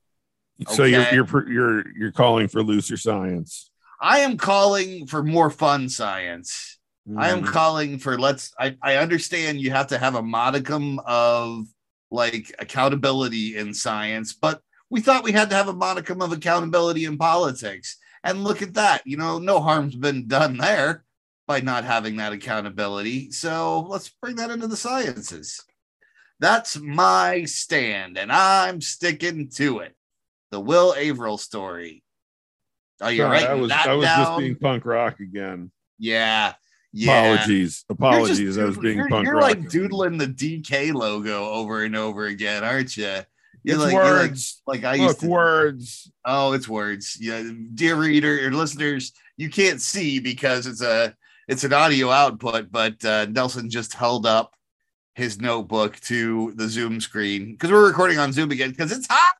So 0.68 0.84
you're 0.84 1.06
you're 1.12 1.48
you're 1.50 1.96
you're 1.96 2.12
calling 2.12 2.48
for 2.48 2.62
looser 2.62 2.96
science. 2.96 3.70
I 4.00 4.20
am 4.20 4.36
calling 4.36 5.06
for 5.06 5.22
more 5.22 5.50
fun 5.50 5.88
science. 5.88 6.78
I 7.16 7.30
am 7.30 7.42
Mm. 7.42 7.46
calling 7.46 7.98
for 7.98 8.18
let's 8.18 8.52
I, 8.58 8.76
I 8.82 8.96
understand 8.96 9.60
you 9.60 9.70
have 9.70 9.88
to 9.88 9.98
have 9.98 10.14
a 10.14 10.22
modicum 10.22 10.98
of 11.06 11.66
like 12.10 12.54
accountability 12.58 13.56
in 13.56 13.74
science, 13.74 14.32
but 14.32 14.62
we 14.90 15.00
thought 15.00 15.24
we 15.24 15.32
had 15.32 15.50
to 15.50 15.56
have 15.56 15.68
a 15.68 15.72
modicum 15.74 16.20
of 16.22 16.32
accountability 16.32 17.04
in 17.04 17.18
politics. 17.18 17.96
And 18.24 18.42
look 18.44 18.62
at 18.62 18.74
that. 18.74 19.06
You 19.06 19.16
know, 19.16 19.38
no 19.38 19.60
harm's 19.60 19.94
been 19.94 20.26
done 20.26 20.56
there 20.56 21.04
by 21.48 21.60
not 21.60 21.82
having 21.82 22.16
that 22.16 22.32
accountability. 22.32 23.32
So 23.32 23.80
let's 23.88 24.10
bring 24.22 24.36
that 24.36 24.50
into 24.50 24.68
the 24.68 24.76
sciences. 24.76 25.64
That's 26.38 26.78
my 26.78 27.44
stand, 27.46 28.16
and 28.16 28.30
I'm 28.30 28.80
sticking 28.80 29.48
to 29.56 29.80
it. 29.80 29.96
The 30.52 30.60
Will 30.60 30.94
Averill 30.96 31.38
story. 31.38 32.04
Are 33.00 33.10
you're 33.10 33.28
right. 33.28 33.46
I 33.48 33.54
was 33.54 33.70
that 33.70 33.88
I 33.88 33.94
was 33.94 34.04
down. 34.06 34.24
just 34.24 34.38
being 34.38 34.54
punk 34.56 34.84
rock 34.84 35.18
again. 35.20 35.72
Yeah. 35.98 36.54
Yeah. 36.92 37.32
Apologies. 37.34 37.48
You're 37.48 37.64
just 37.64 37.84
Apologies. 37.90 38.58
I 38.58 38.64
was 38.64 38.78
being 38.78 38.98
you're, 38.98 39.08
punk 39.08 39.26
you're 39.26 39.34
rock. 39.34 39.42
like 39.42 39.68
doodling 39.68 40.18
the 40.18 40.26
DK 40.26 40.94
logo 40.94 41.46
over 41.50 41.82
and 41.82 41.96
over 41.96 42.26
again, 42.26 42.62
aren't 42.64 42.96
you? 42.96 43.04
You're 43.64 43.76
It's 43.76 43.78
like, 43.84 43.92
you're 43.92 44.02
like, 44.04 44.12
words. 44.30 44.62
like 44.66 44.84
I 44.84 44.94
used 44.94 45.08
Look, 45.08 45.18
to. 45.20 45.28
words. 45.28 46.12
Oh, 46.24 46.52
it's 46.52 46.68
words. 46.68 47.18
Yeah, 47.20 47.42
dear 47.74 47.96
reader 47.96 48.46
or 48.46 48.52
listeners, 48.52 49.12
you 49.36 49.50
can't 49.50 49.80
see 49.80 50.18
because 50.20 50.66
it's 50.66 50.82
a 50.82 51.14
it's 51.48 51.64
an 51.64 51.72
audio 51.72 52.10
output, 52.10 52.70
but 52.70 53.02
uh, 53.04 53.26
Nelson 53.26 53.70
just 53.70 53.94
held 53.94 54.26
up 54.26 54.54
his 55.14 55.40
notebook 55.40 55.98
to 56.00 56.52
the 56.54 56.68
Zoom 56.68 57.00
screen 57.00 57.52
because 57.52 57.72
we're 57.72 57.86
recording 57.86 58.18
on 58.18 58.32
Zoom 58.32 58.50
again 58.52 58.70
because 58.70 58.92
it's 58.92 59.06
hot. 59.10 59.34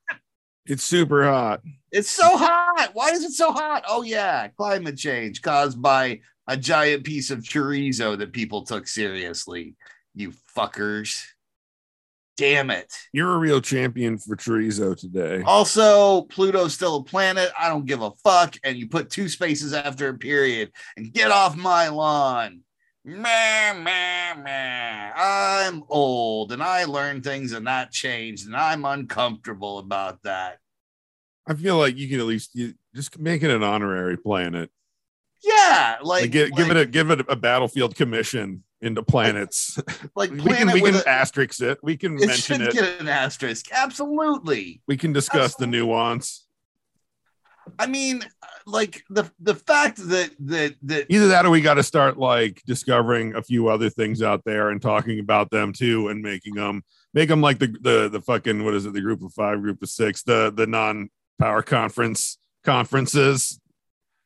It's 0.65 0.83
super 0.83 1.23
hot. 1.23 1.61
It's 1.91 2.09
so 2.09 2.35
hot. 2.37 2.89
Why 2.93 3.11
is 3.11 3.23
it 3.23 3.31
so 3.31 3.51
hot? 3.51 3.85
Oh 3.87 4.01
yeah, 4.01 4.49
climate 4.49 4.97
change 4.97 5.41
caused 5.41 5.81
by 5.81 6.19
a 6.47 6.57
giant 6.57 7.03
piece 7.03 7.29
of 7.29 7.39
chorizo 7.39 8.17
that 8.17 8.33
people 8.33 8.63
took 8.63 8.87
seriously. 8.87 9.75
You 10.15 10.33
fuckers. 10.55 11.23
Damn 12.39 12.69
it. 12.69 12.95
You're 13.11 13.35
a 13.35 13.37
real 13.37 13.59
champion 13.59 14.17
for 14.17 14.37
chorizo 14.37 14.97
today. 14.97 15.43
Also, 15.45 16.21
Pluto's 16.21 16.73
still 16.73 16.95
a 16.95 17.03
planet. 17.03 17.51
I 17.59 17.67
don't 17.67 17.85
give 17.85 18.01
a 18.01 18.11
fuck. 18.23 18.55
And 18.63 18.77
you 18.77 18.87
put 18.87 19.09
two 19.09 19.27
spaces 19.27 19.73
after 19.73 20.07
a 20.07 20.17
period 20.17 20.71
and 20.95 21.11
get 21.11 21.31
off 21.31 21.57
my 21.57 21.89
lawn. 21.89 22.61
Meh, 23.03 23.73
meh, 23.73 24.35
meh. 24.41 25.11
I'm 25.13 25.83
old 25.89 26.53
and 26.53 26.63
I 26.63 26.85
learned 26.85 27.25
things 27.25 27.51
and 27.51 27.67
that 27.67 27.91
changed, 27.91 28.45
and 28.45 28.55
I'm 28.55 28.85
uncomfortable 28.85 29.77
about 29.79 30.23
that. 30.23 30.59
I 31.45 31.55
feel 31.55 31.77
like 31.77 31.97
you 31.97 32.07
can 32.07 32.21
at 32.21 32.25
least 32.25 32.51
you, 32.53 32.73
just 32.95 33.19
make 33.19 33.43
it 33.43 33.51
an 33.51 33.63
honorary 33.63 34.15
planet. 34.15 34.69
Yeah, 35.43 35.97
like, 36.01 36.21
Like, 36.21 36.31
give, 36.31 36.55
give 36.55 36.69
it 36.69 36.77
a 36.77 36.85
give 36.85 37.11
it 37.11 37.25
a 37.27 37.35
battlefield 37.35 37.95
commission 37.95 38.63
into 38.81 39.03
planets. 39.03 39.79
like 40.15 40.31
we 40.31 40.53
can 40.53 40.71
we 40.71 40.81
can 40.81 40.95
a- 40.95 41.07
asterisk 41.09 41.61
it. 41.61 41.79
We 41.83 41.97
can 41.97 42.17
it 42.17 42.27
mention 42.27 42.61
it. 42.61 42.73
get 42.73 42.99
an 42.99 43.07
asterisk. 43.07 43.71
Absolutely. 43.71 44.81
we 44.87 44.97
can 44.97 45.13
discuss 45.13 45.55
the 45.55 45.67
nuance. 45.67 46.45
I 47.77 47.85
mean, 47.87 48.23
like 48.65 49.03
the 49.09 49.29
the 49.39 49.55
fact 49.55 49.97
that 50.09 50.31
that 50.39 50.75
that 50.83 51.05
Either 51.09 51.27
that 51.27 51.45
or 51.45 51.49
we 51.51 51.61
got 51.61 51.75
to 51.75 51.83
start 51.83 52.17
like 52.17 52.61
discovering 52.65 53.35
a 53.35 53.43
few 53.43 53.67
other 53.67 53.89
things 53.89 54.21
out 54.21 54.43
there 54.43 54.69
and 54.69 54.81
talking 54.81 55.19
about 55.19 55.51
them 55.51 55.73
too 55.73 56.07
and 56.07 56.21
making 56.21 56.55
them 56.55 56.83
make 57.13 57.29
them 57.29 57.41
like 57.41 57.59
the 57.59 57.67
the 57.81 58.09
the 58.09 58.21
fucking 58.21 58.63
what 58.63 58.73
is 58.73 58.85
it 58.85 58.93
the 58.93 59.01
group 59.01 59.23
of 59.23 59.33
five 59.33 59.61
group 59.61 59.81
of 59.83 59.89
six 59.89 60.23
the 60.23 60.51
the 60.55 60.65
non 60.67 61.09
power 61.37 61.61
conference 61.61 62.37
conferences 62.63 63.59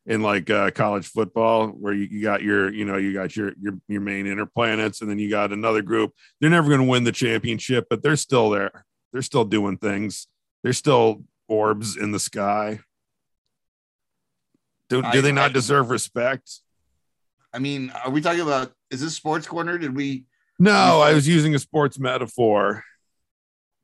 in 0.05 0.21
like 0.21 0.49
uh, 0.49 0.69
college 0.71 1.07
football 1.07 1.67
where 1.67 1.93
you, 1.93 2.07
you 2.11 2.21
got 2.21 2.41
your 2.41 2.71
you 2.73 2.83
know 2.85 2.97
you 2.97 3.13
got 3.13 3.35
your 3.35 3.53
your 3.61 3.73
your 3.87 4.01
main 4.01 4.25
interplanets 4.25 5.01
and 5.01 5.09
then 5.09 5.17
you 5.17 5.29
got 5.29 5.53
another 5.53 5.81
group 5.81 6.11
they're 6.41 6.49
never 6.49 6.67
going 6.67 6.81
to 6.81 6.87
win 6.87 7.03
the 7.05 7.11
championship 7.11 7.87
but 7.89 8.03
they're 8.03 8.15
still 8.17 8.49
there 8.49 8.85
they're 9.13 9.21
still 9.21 9.45
doing 9.45 9.77
things 9.77 10.27
they're 10.61 10.73
still 10.73 11.23
orbs 11.47 11.95
in 11.95 12.11
the 12.11 12.19
sky 12.19 12.79
do, 14.89 15.01
do 15.01 15.07
I- 15.07 15.21
they 15.21 15.31
not 15.31 15.51
I- 15.51 15.53
deserve 15.53 15.89
respect 15.89 16.49
I 17.55 17.59
mean, 17.59 17.91
are 18.03 18.09
we 18.09 18.19
talking 18.19 18.39
about 18.41 18.73
is 18.89 18.99
this 18.99 19.15
sports 19.15 19.45
corner? 19.45 19.77
Did 19.77 19.95
we 19.95 20.25
No, 20.57 21.01
I 21.01 21.13
was 21.13 21.27
using 21.27 21.53
a 21.53 21.59
sports 21.59 21.99
metaphor. 21.99 22.83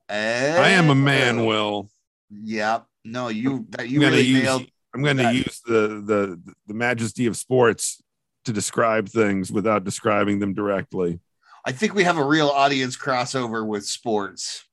I 0.09 0.69
am 0.71 0.89
a 0.89 0.95
man, 0.95 1.45
Will. 1.45 1.87
Yep. 2.31 2.87
No, 3.05 3.27
you 3.27 3.67
that 3.69 3.87
you 3.87 3.99
really 3.99 4.33
nailed 4.33 4.65
I'm 4.93 5.03
gonna 5.03 5.23
that. 5.23 5.35
use 5.35 5.61
the, 5.65 6.01
the 6.05 6.55
the 6.67 6.73
majesty 6.73 7.25
of 7.25 7.37
sports 7.37 8.01
to 8.45 8.53
describe 8.53 9.09
things 9.09 9.51
without 9.51 9.83
describing 9.83 10.39
them 10.39 10.53
directly. 10.53 11.19
I 11.65 11.71
think 11.71 11.93
we 11.93 12.03
have 12.03 12.17
a 12.17 12.23
real 12.23 12.47
audience 12.47 12.97
crossover 12.97 13.65
with 13.65 13.85
sports. 13.85 14.65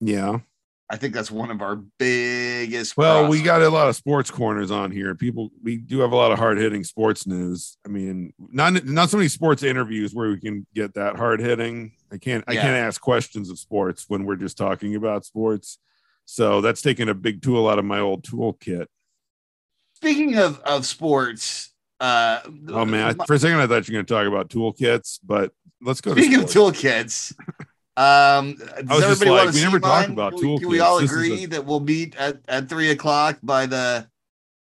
Yeah. 0.00 0.38
I 0.90 0.96
think 0.96 1.12
that's 1.12 1.30
one 1.30 1.50
of 1.50 1.60
our 1.60 1.76
biggest 1.98 2.96
Well, 2.96 3.28
we 3.28 3.42
got 3.42 3.60
a 3.60 3.68
lot 3.68 3.88
of 3.88 3.96
sports 3.96 4.30
corners 4.30 4.70
on 4.70 4.90
here. 4.90 5.14
People 5.14 5.50
we 5.62 5.76
do 5.76 6.00
have 6.00 6.12
a 6.12 6.16
lot 6.16 6.32
of 6.32 6.38
hard 6.38 6.56
hitting 6.56 6.82
sports 6.82 7.26
news. 7.26 7.76
I 7.84 7.90
mean, 7.90 8.32
not 8.38 8.84
not 8.86 9.10
so 9.10 9.18
many 9.18 9.28
sports 9.28 9.62
interviews 9.62 10.14
where 10.14 10.30
we 10.30 10.40
can 10.40 10.66
get 10.74 10.94
that 10.94 11.16
hard 11.16 11.40
hitting. 11.40 11.92
I 12.10 12.16
can't 12.16 12.42
I 12.48 12.54
can't 12.54 12.68
ask 12.68 13.00
questions 13.02 13.50
of 13.50 13.58
sports 13.58 14.06
when 14.08 14.24
we're 14.24 14.36
just 14.36 14.56
talking 14.56 14.94
about 14.94 15.26
sports. 15.26 15.78
So 16.24 16.62
that's 16.62 16.80
taking 16.80 17.10
a 17.10 17.14
big 17.14 17.42
tool 17.42 17.68
out 17.68 17.78
of 17.78 17.84
my 17.84 18.00
old 18.00 18.22
toolkit. 18.22 18.86
Speaking 19.98 20.36
of 20.38 20.60
of 20.60 20.86
sports, 20.86 21.70
uh 22.00 22.40
Oh 22.68 22.84
man, 22.84 23.16
I, 23.20 23.24
for 23.26 23.34
a 23.34 23.38
second 23.38 23.58
I 23.58 23.66
thought 23.66 23.88
you 23.88 23.92
were 23.92 24.02
going 24.02 24.06
to 24.06 24.14
talk 24.14 24.26
about 24.26 24.48
toolkits, 24.50 25.18
but 25.24 25.52
let's 25.82 26.00
go. 26.00 26.12
Speaking 26.12 26.38
to 26.38 26.44
of 26.44 26.50
sports. 26.50 26.80
toolkits, 26.82 27.34
um, 27.96 28.54
does 28.86 29.02
everybody 29.02 29.30
like, 29.30 29.38
want 29.44 29.48
to 29.48 29.54
we 29.54 29.58
see 29.58 29.64
never 29.64 29.80
talked 29.80 30.08
mine? 30.08 30.12
about 30.12 30.32
Can 30.38 30.48
we, 30.48 30.58
can 30.60 30.68
we 30.68 30.80
all 30.80 31.00
This 31.00 31.10
agree 31.10 31.44
a- 31.44 31.48
that 31.48 31.64
we'll 31.66 31.80
meet 31.80 32.14
at, 32.16 32.38
at 32.48 32.68
three 32.68 32.90
o'clock 32.90 33.38
by 33.42 33.66
the 33.66 34.08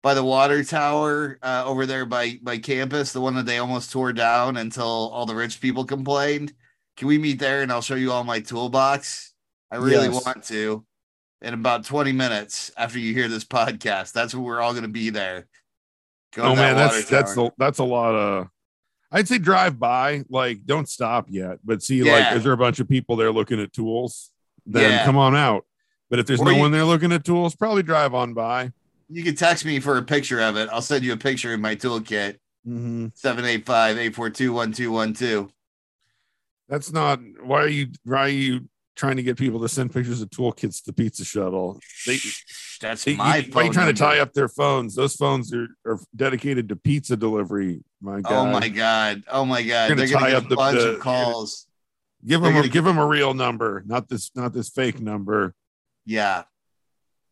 by 0.02 0.14
the 0.14 0.24
water 0.24 0.64
tower 0.66 1.40
uh, 1.42 1.64
over 1.66 1.86
there 1.86 2.06
by 2.06 2.38
by 2.44 2.58
campus, 2.58 3.14
the 3.14 3.22
one 3.22 3.36
that 3.36 3.46
they 3.46 3.58
almost 3.60 3.92
tore 3.92 4.12
down 4.12 4.58
until 4.58 4.86
all 5.14 5.26
the 5.26 5.36
rich 5.36 5.62
people 5.62 5.86
complained? 5.86 6.54
Can 6.98 7.08
we 7.08 7.18
meet 7.18 7.40
there 7.40 7.62
and 7.64 7.72
I'll 7.72 7.82
show 7.82 7.96
you 7.96 8.12
all 8.12 8.24
my 8.26 8.40
toolbox? 8.42 9.34
I 9.72 9.78
really 9.78 10.10
Yes. 10.10 10.26
want 10.26 10.44
to. 10.46 10.86
In 11.44 11.54
about 11.54 11.86
20 11.86 12.12
minutes 12.14 12.72
after 12.78 12.98
you 12.98 13.14
hear 13.14 13.28
this 13.28 13.44
podcast, 13.44 14.14
that's 14.14 14.34
when 14.34 14.44
we're 14.44 14.62
all 14.62 14.72
going 14.72 14.82
to 14.84 14.88
be 14.90 15.10
there. 15.12 15.46
Go 16.34 16.44
Oh 16.44 16.56
man, 16.56 16.76
that's 16.76 17.08
that's 17.10 17.38
a, 17.38 17.52
that's 17.58 17.78
a 17.80 17.84
lot 17.84 18.16
of. 18.16 18.48
I'd 19.12 19.28
say 19.28 19.38
drive 19.38 19.78
by, 19.78 20.24
like 20.30 20.66
don't 20.66 20.88
stop 20.90 21.28
yet, 21.30 21.60
but 21.64 21.84
see 21.84 22.02
like 22.04 22.34
is 22.36 22.44
there 22.44 22.54
a 22.54 22.58
bunch 22.58 22.80
of 22.80 22.88
people 22.90 23.16
there 23.18 23.32
looking 23.32 23.60
at 23.60 23.72
tools? 23.74 24.32
Then 24.66 24.90
Yeah. 24.90 25.06
come 25.06 25.18
on 25.18 25.36
out. 25.36 25.66
But 26.10 26.18
if 26.20 26.26
there's 26.26 26.40
Or 26.40 26.46
no 26.46 26.52
you- 26.52 26.60
one 26.60 26.72
there 26.72 26.86
looking 26.86 27.12
at 27.12 27.24
tools, 27.26 27.56
probably 27.56 27.84
drive 27.84 28.14
on 28.16 28.34
by. 28.34 28.72
you 29.10 29.24
can 29.24 29.36
text 29.36 29.66
me 29.66 29.80
for 29.80 29.98
a 29.98 30.02
picture 30.02 30.40
of 30.40 30.56
it. 30.58 30.70
I'll 30.72 30.82
send 30.82 31.04
you 31.04 31.14
a 31.14 31.18
picture 31.18 31.54
in 31.54 31.62
my 31.62 31.76
toolkit. 31.76 32.38
Mm-hmm. 32.66 33.08
785-842-1212. 33.18 35.50
That's 36.70 36.92
not 36.92 37.20
why 37.44 37.62
are 37.64 37.68
you 37.68 37.88
why 38.06 38.18
are 38.20 38.28
you 38.30 38.70
trying 38.96 39.18
to 39.18 39.24
get 39.24 39.38
people 39.38 39.60
to 39.62 39.70
send 39.70 39.92
pictures 39.94 40.22
of 40.22 40.30
toolkits 40.30 40.78
to 40.78 40.84
the 40.88 40.94
pizza 40.94 41.24
shuttle? 41.26 41.80
They, 42.06 42.18
That's 42.82 43.04
they- 43.04 43.16
my 43.16 43.38
you- 43.38 43.52
why 43.52 43.62
are 43.62 43.66
you 43.66 43.70
phone 43.70 43.74
trying 43.74 43.94
to 43.96 44.00
tie 44.00 44.20
up 44.20 44.34
their 44.34 44.48
phones? 44.50 44.96
Those 44.96 45.16
phones 45.16 45.54
are, 45.54 45.68
are 45.86 46.00
dedicated 46.16 46.70
to 46.70 46.76
pizza 46.76 47.16
delivery. 47.18 47.84
My 48.02 48.18
oh 48.18 48.22
God. 48.22 48.32
Oh 48.34 48.52
my 48.60 48.70
god. 48.70 49.24
Oh 49.30 49.46
my 49.46 49.64
god. 49.64 49.90
They're 49.90 49.96
gonna 49.96 50.10
gonna 50.12 50.26
tie 50.26 50.30
get 50.32 50.38
up 50.38 50.46
a 50.46 50.50
the- 50.50 50.56
bunch 50.56 50.80
the- 50.80 50.90
of 50.96 51.00
calls. 51.00 51.68
Give 52.26 52.42
They're 52.42 52.54
them 52.54 52.64
a, 52.64 52.68
give 52.70 52.86
them 52.86 52.98
a 53.00 53.06
real 53.06 53.34
number, 53.34 53.84
not 53.86 54.08
this 54.08 54.32
not 54.36 54.54
this 54.54 54.70
fake 54.70 55.02
number. 55.02 55.54
Yeah. 56.06 56.44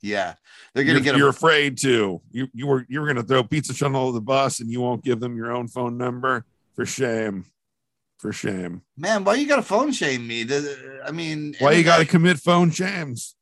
Yeah. 0.01 0.33
They're 0.73 0.83
gonna 0.83 0.95
You're, 0.95 1.03
get 1.03 1.17
you're 1.17 1.27
a 1.27 1.29
afraid 1.29 1.77
to. 1.79 2.21
You 2.31 2.47
you 2.53 2.67
were 2.67 2.85
you 2.89 2.99
were 2.99 3.07
gonna 3.07 3.23
throw 3.23 3.43
pizza 3.43 3.73
shuttle 3.73 3.97
over 4.01 4.11
the 4.13 4.19
bus 4.21 4.59
and 4.59 4.69
you 4.69 4.81
won't 4.81 5.03
give 5.03 5.19
them 5.21 5.37
your 5.37 5.51
own 5.53 5.67
phone 5.69 5.97
number. 5.97 6.45
For 6.75 6.85
shame. 6.85 7.45
For 8.21 8.31
shame. 8.31 8.83
man, 8.97 9.23
why 9.23 9.33
you 9.33 9.47
gotta 9.47 9.63
phone 9.63 9.91
shame 9.91 10.27
me? 10.27 10.45
I 11.03 11.11
mean 11.11 11.55
Why 11.57 11.71
you 11.71 11.83
gotta 11.83 12.05
commit 12.05 12.37
phone 12.37 12.69
shames? 12.69 13.35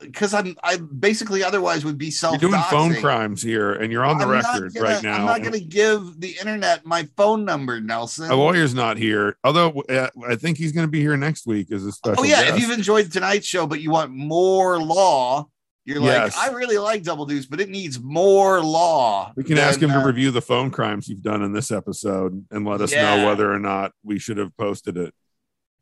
because 0.00 0.34
I'm 0.34 0.56
I 0.62 0.76
basically 0.76 1.42
otherwise 1.44 1.84
would 1.84 1.98
be 1.98 2.10
self. 2.10 2.40
You're 2.42 2.50
doing 2.50 2.62
phone 2.64 2.94
crimes 2.96 3.42
here, 3.42 3.72
and 3.72 3.92
you're 3.92 4.04
on 4.04 4.18
the 4.18 4.24
I'm 4.24 4.30
record 4.30 4.74
gonna- 4.74 4.86
right 4.86 5.02
now. 5.02 5.18
I'm 5.18 5.24
not 5.24 5.40
going 5.40 5.52
to 5.52 5.60
give 5.64 6.20
the 6.20 6.36
internet 6.40 6.84
my 6.84 7.08
phone 7.16 7.44
number, 7.44 7.80
Nelson. 7.80 8.30
A 8.30 8.34
lawyer's 8.34 8.74
not 8.74 8.96
here, 8.96 9.36
although 9.44 9.82
uh, 9.88 10.08
I 10.28 10.34
think 10.36 10.58
he's 10.58 10.72
going 10.72 10.86
to 10.86 10.90
be 10.90 11.00
here 11.00 11.16
next 11.16 11.46
week 11.46 11.70
as 11.70 11.84
a 11.84 11.92
special. 11.92 12.22
Oh 12.24 12.26
yeah, 12.26 12.42
guest. 12.42 12.56
if 12.56 12.60
you've 12.60 12.76
enjoyed 12.76 13.12
tonight's 13.12 13.46
show, 13.46 13.66
but 13.66 13.80
you 13.80 13.90
want 13.90 14.10
more 14.10 14.78
law, 14.82 15.46
you're 15.86 16.02
Yes. 16.02 16.36
like, 16.36 16.50
I 16.50 16.52
really 16.54 16.76
like 16.78 17.02
Double 17.04 17.24
Deuce, 17.24 17.46
but 17.46 17.60
it 17.60 17.68
needs 17.70 17.98
more 18.00 18.60
law. 18.62 19.32
we 19.36 19.44
can 19.44 19.56
ask 19.56 19.80
him 19.80 19.88
Then, 19.88 19.98
to 20.00 20.04
uh, 20.04 20.06
review 20.06 20.30
the 20.32 20.42
phone 20.42 20.70
crimes 20.70 21.08
you've 21.08 21.22
done 21.22 21.42
in 21.42 21.52
this 21.52 21.70
episode 21.70 22.44
and 22.50 22.66
let 22.66 22.80
us 22.80 22.92
Yeah. 22.92 23.16
know 23.16 23.26
whether 23.26 23.50
or 23.50 23.58
not 23.60 23.92
we 24.04 24.18
should 24.18 24.36
have 24.36 24.54
posted 24.58 24.96
it. 24.98 25.14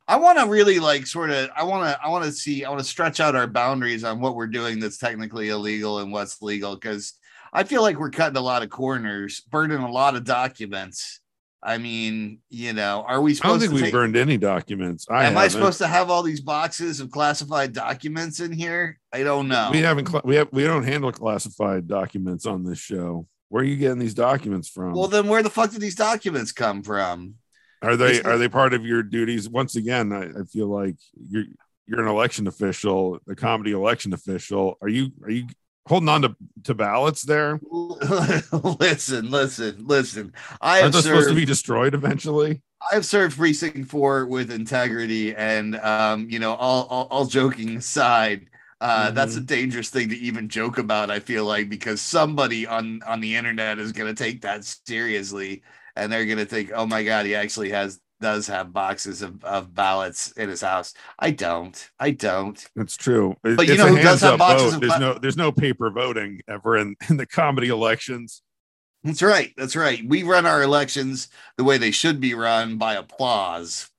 I 0.06 0.16
want 0.16 0.38
to 0.38 0.46
really 0.46 0.78
like 0.78 1.06
sort 1.06 1.30
of. 1.30 1.48
I 1.56 1.64
want 1.64 1.88
to. 1.90 1.98
I 2.04 2.10
want 2.10 2.24
to 2.26 2.32
see. 2.32 2.62
I 2.62 2.68
want 2.68 2.80
to 2.80 2.86
stretch 2.86 3.20
out 3.20 3.34
our 3.34 3.46
boundaries 3.46 4.04
on 4.04 4.20
what 4.20 4.36
we're 4.36 4.46
doing 4.48 4.78
that's 4.78 4.98
technically 4.98 5.48
illegal 5.48 6.00
and 6.00 6.12
what's 6.12 6.42
legal 6.42 6.74
because 6.74 7.14
I 7.54 7.64
feel 7.64 7.80
like 7.80 7.98
we're 7.98 8.10
cutting 8.10 8.36
a 8.36 8.40
lot 8.42 8.62
of 8.62 8.68
corners, 8.68 9.40
burning 9.50 9.78
a 9.78 9.90
lot 9.90 10.14
of 10.14 10.24
documents. 10.24 11.20
I 11.66 11.78
mean, 11.78 12.40
you 12.50 12.74
know, 12.74 13.04
are 13.08 13.22
we 13.22 13.32
I 13.42 13.48
don't 13.48 13.58
think 13.58 13.70
to? 13.70 13.74
we 13.76 13.82
take- 13.82 13.92
burned 13.92 14.16
any 14.16 14.36
documents. 14.36 15.06
I 15.10 15.24
Am 15.24 15.36
I 15.36 15.42
haven't. 15.44 15.50
supposed 15.50 15.78
to 15.78 15.86
have 15.86 16.10
all 16.10 16.22
these 16.22 16.42
boxes 16.42 17.00
of 17.00 17.10
classified 17.10 17.72
documents 17.72 18.40
in 18.40 18.52
here? 18.52 19.00
I 19.12 19.22
don't 19.22 19.48
know. 19.48 19.70
We 19.72 19.78
haven't. 19.80 20.10
We 20.24 20.36
have. 20.36 20.48
We 20.52 20.64
don't 20.64 20.82
handle 20.84 21.10
classified 21.10 21.88
documents 21.88 22.44
on 22.44 22.64
this 22.64 22.78
show. 22.78 23.26
Where 23.48 23.62
are 23.62 23.66
you 23.66 23.76
getting 23.76 23.98
these 23.98 24.14
documents 24.14 24.68
from? 24.68 24.92
Well, 24.92 25.08
then 25.08 25.26
where 25.26 25.42
the 25.42 25.48
fuck 25.50 25.70
did 25.70 25.80
these 25.80 25.94
documents 25.94 26.52
come 26.52 26.82
from? 26.82 27.36
Are 27.80 27.96
they 27.96 28.20
are 28.22 28.36
they 28.36 28.48
part 28.48 28.74
of 28.74 28.84
your 28.84 29.02
duties? 29.02 29.48
Once 29.48 29.76
again, 29.76 30.12
I, 30.12 30.24
I 30.40 30.44
feel 30.50 30.66
like 30.68 30.96
you're 31.30 31.44
you're 31.86 32.00
an 32.02 32.08
election 32.08 32.46
official, 32.46 33.18
the 33.26 33.34
comedy 33.36 33.72
election 33.72 34.12
official. 34.12 34.76
Are 34.82 34.88
you 34.88 35.12
are 35.22 35.30
you 35.30 35.46
holding 35.86 36.08
on 36.08 36.22
to, 36.22 36.36
to 36.64 36.74
ballots 36.74 37.22
there? 37.22 37.60
listen, 38.80 39.30
listen, 39.30 39.86
listen. 39.86 40.32
I 40.60 40.78
Aren't 40.80 40.94
have 40.94 41.02
supposed 41.02 41.28
to 41.28 41.34
served, 41.34 41.34
be 41.34 41.44
destroyed 41.44 41.94
eventually? 41.94 42.62
I've 42.92 43.06
served 43.06 43.36
precinct 43.36 43.88
four 43.90 44.26
with 44.26 44.50
integrity, 44.50 45.34
and 45.34 45.76
um, 45.76 46.28
you 46.28 46.38
know, 46.38 46.54
all 46.54 46.84
all, 46.86 47.06
all 47.10 47.24
joking 47.26 47.76
aside, 47.78 48.46
uh, 48.80 49.10
that's 49.10 49.36
a 49.36 49.40
Mm-hmm. 49.40 49.46
dangerous 49.46 49.88
thing 49.90 50.10
to 50.10 50.16
even 50.16 50.48
joke 50.48 50.78
about. 50.78 51.10
I 51.10 51.20
feel 51.20 51.44
like 51.46 51.68
because 51.68 52.00
somebody 52.02 52.66
on 52.66 53.02
on 53.06 53.20
the 53.20 53.36
internet 53.36 53.78
is 53.78 53.92
going 53.92 54.14
to 54.14 54.22
take 54.24 54.42
that 54.42 54.64
seriously, 54.64 55.62
and 55.96 56.12
they're 56.12 56.26
going 56.26 56.38
to 56.38 56.44
think, 56.46 56.72
"Oh 56.74 56.86
my 56.86 57.02
god, 57.04 57.26
he 57.26 57.34
actually 57.34 57.70
has." 57.70 58.00
Does 58.20 58.46
have 58.46 58.72
boxes 58.72 59.22
of, 59.22 59.44
of 59.44 59.74
ballots 59.74 60.30
in 60.32 60.48
his 60.48 60.60
house. 60.62 60.94
I 61.18 61.30
don't. 61.32 61.90
I 61.98 62.12
don't. 62.12 62.64
That's 62.76 62.96
true. 62.96 63.32
It- 63.44 63.56
But 63.56 63.66
you 63.66 63.76
know 63.76 63.88
who 63.88 64.00
does 64.00 64.20
have 64.22 64.38
boxes 64.38 64.68
vote. 64.70 64.74
of 64.76 64.80
There's 64.80 64.92
ba- 64.94 64.98
no 65.00 65.14
there's 65.18 65.36
no 65.36 65.52
paper 65.52 65.90
voting 65.90 66.40
ever 66.48 66.76
in, 66.78 66.96
in 67.08 67.16
the 67.16 67.26
comedy 67.26 67.68
elections. 67.68 68.40
That's 69.02 69.20
right. 69.20 69.52
That's 69.56 69.76
right. 69.76 70.00
We 70.08 70.22
run 70.22 70.46
our 70.46 70.62
elections 70.62 71.28
the 71.58 71.64
way 71.64 71.76
they 71.76 71.90
should 71.90 72.20
be 72.20 72.32
run 72.34 72.78
by 72.78 72.94
applause. 72.94 73.90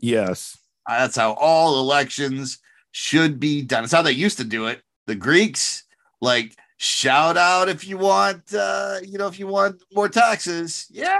Yes. 0.00 0.58
Uh, 0.86 0.98
That's 0.98 1.16
how 1.16 1.32
all 1.34 1.80
elections 1.80 2.58
should 2.90 3.40
be 3.40 3.62
done. 3.62 3.84
It's 3.84 3.92
how 3.92 4.02
they 4.02 4.12
used 4.12 4.36
to 4.38 4.44
do 4.44 4.66
it. 4.66 4.82
The 5.06 5.14
Greeks, 5.14 5.84
like, 6.20 6.54
shout 6.76 7.36
out 7.38 7.68
if 7.70 7.86
you 7.86 7.96
want, 7.96 8.52
uh, 8.52 8.96
you 9.02 9.16
know, 9.16 9.28
if 9.28 9.38
you 9.38 9.46
want 9.46 9.82
more 9.94 10.08
taxes. 10.10 10.86
Yeah. 10.90 11.18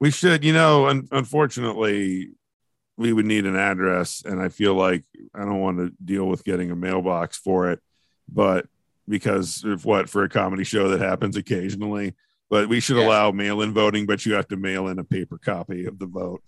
We 0.00 0.10
should, 0.10 0.44
you 0.44 0.52
know, 0.52 0.86
un- 0.88 1.08
unfortunately, 1.10 2.30
we 2.96 3.12
would 3.12 3.26
need 3.26 3.46
an 3.46 3.56
address, 3.56 4.22
and 4.24 4.40
I 4.40 4.48
feel 4.48 4.74
like 4.74 5.04
I 5.34 5.40
don't 5.40 5.60
want 5.60 5.78
to 5.78 5.92
deal 6.04 6.26
with 6.26 6.44
getting 6.44 6.70
a 6.70 6.76
mailbox 6.76 7.36
for 7.36 7.70
it, 7.70 7.80
but 8.28 8.66
because 9.08 9.64
of 9.64 9.84
what 9.84 10.08
for 10.10 10.22
a 10.24 10.28
comedy 10.28 10.64
show 10.64 10.88
that 10.90 11.00
happens 11.00 11.36
occasionally. 11.36 12.14
But 12.50 12.68
we 12.68 12.80
should 12.80 12.96
Yeah. 12.96 13.06
allow 13.06 13.30
mail-in 13.30 13.72
voting, 13.74 14.06
but 14.06 14.24
you 14.24 14.34
have 14.34 14.48
to 14.48 14.56
mail 14.56 14.88
in 14.88 14.98
a 14.98 15.04
paper 15.04 15.36
copy 15.38 15.84
of 15.86 15.98
the 15.98 16.06
vote. 16.06 16.42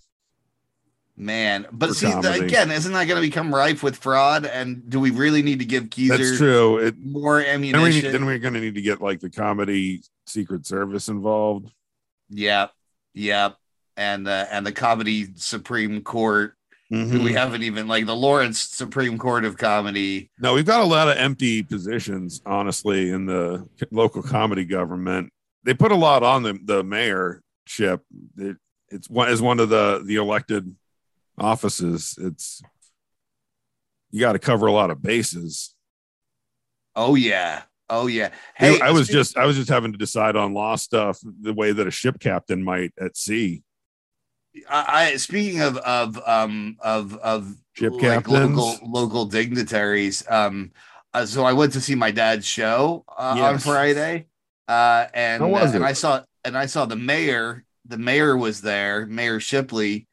Man. 1.17 1.67
But 1.73 1.95
see, 1.95 2.07
th- 2.07 2.23
comedy. 2.23 2.45
again, 2.47 2.71
isn't 2.71 2.93
that 2.93 3.05
going 3.07 3.21
to 3.21 3.27
become 3.29 3.55
rife 3.55 3.83
with 3.83 3.97
fraud? 3.97 4.47
And 4.47 4.89
do 4.89 4.99
we 4.99 5.11
really 5.11 5.43
need 5.43 5.59
to 5.59 5.67
give 5.67 5.91
That's 5.91 5.97
Keezer 6.23 6.37
true. 6.39 6.79
It, 6.79 6.99
more 6.99 7.43
then, 7.43 7.61
we 7.61 7.69
ammunition? 7.75 8.13
then 8.13 8.25
we're 8.25 8.39
going 8.39 8.55
to 8.55 8.61
need 8.61 8.77
to 8.77 8.81
get 8.83 9.03
like 9.03 9.21
the 9.21 9.29
comedy 9.31 10.03
secret 10.27 10.65
service 10.67 11.09
involved. 11.09 11.71
Yep. 12.31 12.73
Yep. 13.15 13.57
And 13.97 14.27
the 14.27 14.49
and 14.51 14.65
the 14.67 14.73
comedy 14.73 15.29
Supreme 15.37 16.03
Court 16.03 16.55
Mhm. 16.93 17.23
we 17.23 17.33
haven't 17.35 17.63
even 17.63 17.87
like 17.87 18.07
the 18.07 18.17
Lawrence 18.17 18.59
Supreme 18.59 19.17
Court 19.17 19.45
of 19.45 19.57
Comedy. 19.57 20.29
No, 20.41 20.55
we've 20.55 20.67
got 20.67 20.81
a 20.81 20.85
lot 20.85 21.09
of 21.09 21.17
empty 21.17 21.63
positions, 21.63 22.43
honestly, 22.45 23.11
in 23.11 23.27
the 23.27 23.69
local 23.93 24.23
comedy 24.25 24.65
government. 24.65 25.33
They 25.63 25.73
put 25.75 25.93
a 25.93 25.97
lot 25.97 26.25
on 26.25 26.43
the 26.43 26.55
the 26.65 26.83
mayorship. 26.83 28.01
It, 28.37 28.57
it's 28.89 29.09
one 29.09 29.29
as 29.29 29.41
one 29.41 29.61
of 29.61 29.69
the 29.69 30.03
the 30.05 30.17
elected 30.17 30.75
offices. 31.39 32.19
It's 32.21 32.61
you 34.11 34.19
got 34.19 34.33
to 34.33 34.41
cover 34.41 34.67
a 34.67 34.73
lot 34.73 34.91
of 34.91 35.01
bases. 35.01 35.77
Oh 36.97 37.15
yeah. 37.15 37.63
Oh 37.91 38.07
yeah. 38.07 38.31
Hey, 38.57 38.81
I 38.81 38.93
was 38.93 39.09
just 39.09 39.37
I 39.37 39.45
was 39.45 39.57
just 39.57 39.69
having 39.69 39.93
to 39.93 39.99
decide 39.99 40.37
on 40.37 40.55
law 40.55 40.77
stuff 40.77 41.19
the 41.23 41.53
way 41.53 41.73
that 41.73 41.87
a 41.87 41.91
ship 41.91 42.21
captain 42.21 42.63
might 42.63 42.93
at 42.99 43.17
sea. 43.17 43.63
I, 44.69 45.13
I 45.13 45.17
speaking 45.17 45.61
of 45.61 45.77
of 45.79 46.21
um 46.27 46.77
of 46.81 47.17
of 47.17 47.55
Ship 47.73 47.93
like 47.93 48.01
captains. 48.01 48.57
local 48.57 48.79
local 48.89 49.25
dignitaries. 49.27 50.25
Um, 50.29 50.73
uh, 51.15 51.27
so 51.27 51.45
I 51.45 51.53
went 51.53 51.73
to 51.73 51.81
see 51.81 51.95
my 51.95 52.11
dad's 52.11 52.47
show 52.47 53.05
uh, 53.09 53.37
on 53.41 53.59
Friday, 53.59 54.27
uh, 54.69 55.07
and 55.15 55.43
and? 55.43 55.85
I 55.85 55.93
saw 55.93 56.23
and 56.45 56.57
I 56.57 56.67
saw 56.67 56.85
the 56.85 56.97
mayor. 56.97 57.65
The 57.87 57.99
mayor 57.99 58.37
was 58.37 58.61
there, 58.61 59.07
Mayor 59.07 59.41
Shipley, 59.41 60.07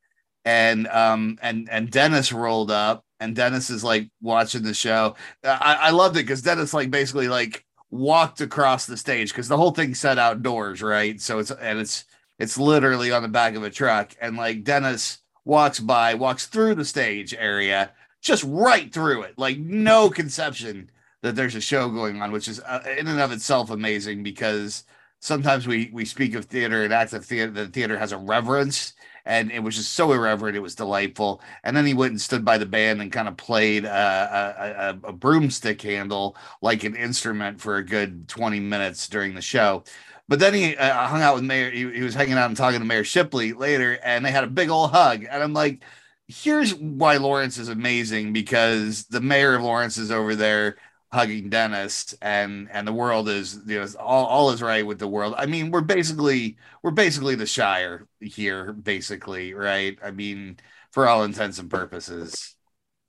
and 0.45 0.87
um 0.87 1.37
and 1.41 1.67
and 1.69 1.91
Dennis 1.91 2.31
rolled 2.31 2.71
up, 2.71 3.03
and 3.19 3.35
Dennis 3.35 3.69
is 3.69 3.83
like 3.83 4.09
watching 4.21 4.63
the 4.63 4.73
show. 4.73 5.15
I, 5.43 5.77
I 5.81 5.89
loved 5.91 6.15
it 6.15 6.23
because 6.23 6.41
Dennis 6.41 6.73
like 6.73 6.89
basically 6.89 7.27
like 7.27 7.65
walked 7.89 8.41
across 8.41 8.85
the 8.85 8.97
stage 8.97 9.29
because 9.29 9.47
the 9.47 9.57
whole 9.57 9.71
thing's 9.71 9.99
set 9.99 10.17
outdoors, 10.17 10.81
right? 10.81 11.19
So 11.21 11.39
it's 11.39 11.51
and 11.51 11.79
it's 11.79 12.05
it's 12.39 12.57
literally 12.57 13.11
on 13.11 13.23
the 13.23 13.29
back 13.29 13.55
of 13.55 13.63
a 13.63 13.69
truck, 13.69 14.15
and 14.21 14.37
like 14.37 14.63
Dennis 14.63 15.19
walks 15.45 15.79
by, 15.79 16.13
walks 16.13 16.45
through 16.45 16.75
the 16.75 16.85
stage 16.85 17.33
area, 17.33 17.91
just 18.21 18.43
right 18.43 18.93
through 18.93 19.23
it, 19.23 19.37
like 19.37 19.57
no 19.57 20.09
conception 20.09 20.91
that 21.21 21.35
there's 21.35 21.55
a 21.55 21.61
show 21.61 21.89
going 21.89 22.21
on, 22.21 22.31
which 22.31 22.47
is 22.47 22.59
uh, 22.59 22.83
in 22.97 23.07
and 23.07 23.19
of 23.19 23.31
itself 23.31 23.69
amazing 23.69 24.23
because 24.23 24.83
sometimes 25.19 25.67
we 25.67 25.89
we 25.93 26.05
speak 26.05 26.35
of 26.35 26.45
theater 26.45 26.83
and 26.83 26.93
acts 26.93 27.13
of 27.13 27.25
theater, 27.25 27.51
the 27.51 27.67
theater 27.67 27.97
has 27.97 28.11
a 28.11 28.17
reverence. 28.17 28.93
And 29.27 29.51
it 29.51 29.59
was 29.59 29.75
just 29.75 29.93
so 29.93 30.13
irreverent. 30.13 30.55
It 30.55 30.61
was 30.61 30.73
delightful. 30.73 31.41
And 31.63 31.75
then 31.75 31.85
he 31.85 31.93
went 31.93 32.11
and 32.11 32.21
stood 32.21 32.45
by 32.45 32.57
the 32.57 32.65
band 32.65 33.01
and 33.01 33.11
kind 33.11 33.27
of 33.27 33.35
played 33.35 33.83
a, 33.83 34.97
a, 35.03 35.09
a 35.09 35.13
broomstick 35.13 35.81
handle 35.81 36.37
like 36.61 36.85
an 36.85 36.95
instrument 36.95 37.59
for 37.59 37.75
a 37.75 37.85
good 37.85 38.29
20 38.29 38.61
minutes 38.61 39.09
during 39.09 39.35
the 39.35 39.41
show. 39.41 39.83
But 40.29 40.39
then 40.39 40.53
he 40.53 40.75
uh, 40.75 41.07
hung 41.07 41.21
out 41.21 41.35
with 41.35 41.43
Mayor. 41.43 41.69
He, 41.71 41.91
he 41.91 42.01
was 42.01 42.15
hanging 42.15 42.33
out 42.33 42.47
and 42.47 42.57
talking 42.57 42.79
to 42.79 42.85
Mayor 42.85 43.03
Shipley 43.03 43.53
later, 43.53 43.99
and 44.03 44.25
they 44.25 44.31
had 44.31 44.43
a 44.43 44.47
big 44.47 44.69
old 44.69 44.91
hug. 44.91 45.25
And 45.29 45.43
I'm 45.43 45.53
like, 45.53 45.83
here's 46.27 46.73
why 46.75 47.17
Lawrence 47.17 47.57
is 47.57 47.69
amazing 47.69 48.33
because 48.33 49.05
the 49.05 49.21
mayor 49.21 49.55
of 49.55 49.63
Lawrence 49.63 49.97
is 49.97 50.11
over 50.11 50.35
there 50.35 50.77
hugging 51.11 51.49
Dennis, 51.49 52.15
and 52.21 52.69
and 52.71 52.87
the 52.87 52.93
world 52.93 53.29
is 53.29 53.59
you 53.65 53.79
know 53.79 53.87
all, 53.99 54.25
all 54.25 54.51
is 54.51 54.61
right 54.61 54.85
with 54.85 54.99
the 54.99 55.07
world. 55.07 55.35
I 55.37 55.45
mean, 55.45 55.71
we're 55.71 55.81
basically 55.81 56.57
we're 56.83 56.91
basically 56.91 57.35
the 57.35 57.45
Shire 57.45 58.07
here, 58.19 58.73
basically, 58.73 59.53
right? 59.53 59.97
I 60.03 60.11
mean, 60.11 60.57
for 60.91 61.07
all 61.07 61.23
intents 61.23 61.59
and 61.59 61.69
purposes, 61.69 62.55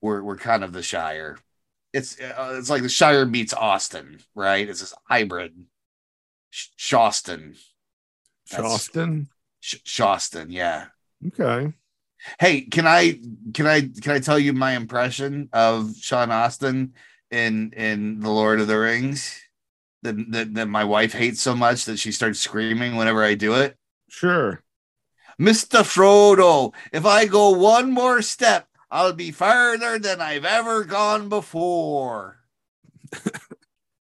we're 0.01 0.23
we're 0.23 0.37
kind 0.37 0.65
of 0.65 0.73
the 0.73 0.83
Shire. 0.83 1.39
It's 1.93 2.21
uh, 2.21 2.57
it's 2.59 2.71
like 2.71 2.83
the 2.83 2.89
Shire 2.89 3.27
meets 3.27 3.55
Austin, 3.55 4.21
right? 4.35 4.69
It's 4.69 4.81
this 4.81 4.95
hybrid. 5.09 5.55
Sh- 6.51 6.69
Shawston, 6.79 7.59
Charleston. 8.47 9.29
Sh- 9.61 9.83
Shawston, 9.85 10.47
yeah. 10.51 10.87
Okay. 11.27 11.73
Hey, 12.41 12.63
can 12.63 12.87
I 12.87 13.21
can 13.55 13.67
I 13.67 13.81
can 13.81 14.13
I 14.13 14.19
tell 14.19 14.39
you 14.39 14.53
my 14.53 14.73
impression 14.77 15.49
of 15.53 15.95
Sean 15.97 16.31
Astin 16.31 16.95
in 17.31 17.73
in 17.73 18.21
The 18.21 18.31
Lord 18.31 18.61
of 18.61 18.67
the 18.67 18.79
Rings? 18.79 19.41
That, 20.03 20.17
that 20.33 20.55
that 20.55 20.69
my 20.69 20.85
wife 20.85 21.13
hates 21.13 21.43
so 21.43 21.57
much 21.57 21.85
that 21.87 21.99
she 21.99 22.13
starts 22.13 22.39
screaming 22.39 22.97
whenever 22.97 23.25
I 23.25 23.35
do 23.35 23.55
it. 23.55 23.77
Sure. 24.09 24.63
Mr. 25.41 25.83
Frodo, 25.83 26.75
if 26.93 27.07
I 27.07 27.27
go 27.27 27.51
one 27.51 27.93
more 27.93 28.23
step, 28.23 28.67
I'll 28.91 29.13
be 29.13 29.31
farther 29.31 29.99
than 29.99 30.21
I've 30.21 30.45
ever 30.45 30.85
gone 30.85 31.29
before. 31.29 32.39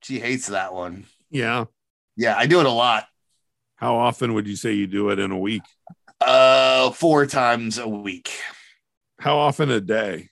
she 0.02 0.18
hates 0.18 0.46
that 0.46 0.72
one. 0.72 1.06
Yeah. 1.30 1.66
Yeah, 2.16 2.36
I 2.36 2.46
do 2.46 2.60
it 2.60 2.66
a 2.66 2.70
lot. 2.70 3.06
How 3.76 3.96
often 3.96 4.32
would 4.34 4.46
you 4.46 4.56
say 4.56 4.72
you 4.72 4.86
do 4.86 5.10
it 5.10 5.18
in 5.18 5.30
a 5.30 5.38
week? 5.38 5.62
Uh 6.20 6.90
four 6.92 7.26
times 7.26 7.76
a 7.76 7.88
week. 7.88 8.30
How 9.18 9.36
often 9.36 9.70
a 9.70 9.80
day? 9.80 10.30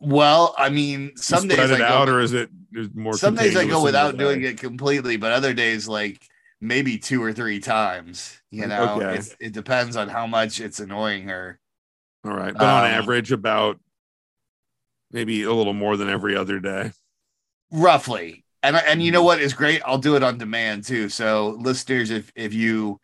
Well, 0.00 0.54
I 0.56 0.68
mean, 0.68 1.00
You 1.00 1.12
some 1.16 1.48
days 1.48 1.70
I 1.70 1.78
go, 1.78 1.84
out, 1.84 2.08
or 2.08 2.20
is 2.20 2.32
it 2.32 2.50
more? 2.94 3.14
some 3.14 3.34
days 3.34 3.56
I 3.56 3.66
go 3.66 3.82
without 3.82 4.16
doing 4.16 4.42
it 4.42 4.58
completely, 4.58 5.16
but 5.16 5.32
other 5.32 5.52
days 5.52 5.88
like 5.88 6.22
maybe 6.60 6.98
two 6.98 7.22
or 7.22 7.32
three 7.32 7.60
times. 7.60 8.40
You 8.50 8.66
know, 8.66 8.94
Okay. 8.96 9.10
It's- 9.10 9.36
it 9.40 9.52
depends 9.52 9.96
on 9.96 10.08
how 10.08 10.26
much 10.26 10.60
it's 10.60 10.80
annoying 10.80 11.28
her. 11.28 11.58
All 12.24 12.32
right, 12.32 12.52
but 12.52 12.62
on 12.62 12.84
Um, 12.84 12.90
average, 12.90 13.32
about 13.32 13.78
maybe 15.10 15.42
a 15.42 15.52
little 15.52 15.72
more 15.74 15.96
than 15.96 16.08
every 16.08 16.36
other 16.36 16.60
day. 16.60 16.92
roughly 17.70 18.44
and 18.62 18.76
and 18.76 19.02
you 19.02 19.12
know 19.12 19.22
what 19.22 19.40
is 19.42 19.52
great 19.52 19.82
i'll 19.84 19.98
do 19.98 20.16
it 20.16 20.22
on 20.22 20.38
demand 20.38 20.82
too 20.84 21.08
so 21.10 21.54
listeners 21.60 22.10
if 22.10 22.32
if 22.34 22.54
you 22.54 22.98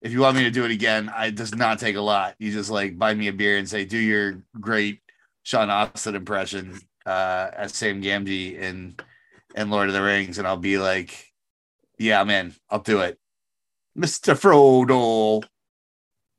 if 0.00 0.10
you 0.10 0.20
want 0.20 0.34
me 0.34 0.42
to 0.44 0.50
do 0.50 0.64
it 0.64 0.70
again 0.70 1.10
I, 1.14 1.26
it 1.26 1.34
does 1.34 1.54
not 1.54 1.78
take 1.78 1.96
a 1.96 2.00
lot 2.00 2.34
you 2.38 2.50
just 2.50 2.70
like 2.70 2.96
buy 2.98 3.12
me 3.12 3.28
a 3.28 3.32
beer 3.34 3.58
and 3.58 3.68
say 3.68 3.84
do 3.84 3.98
your 3.98 4.42
great 4.58 5.00
sean 5.46 5.70
astin 5.70 6.16
impression 6.16 6.76
uh 7.06 7.48
as 7.56 7.72
sam 7.72 8.02
gamgee 8.02 8.58
in 8.58 8.96
in 9.54 9.70
lord 9.70 9.86
of 9.86 9.94
the 9.94 10.02
rings 10.02 10.38
and 10.38 10.46
i'll 10.48 10.56
be 10.56 10.76
like 10.76 11.32
yeah 12.00 12.20
i'm 12.20 12.30
in 12.30 12.52
i'll 12.68 12.80
do 12.80 12.98
it 13.00 13.16
mr 13.96 14.34
frodo 14.34 15.44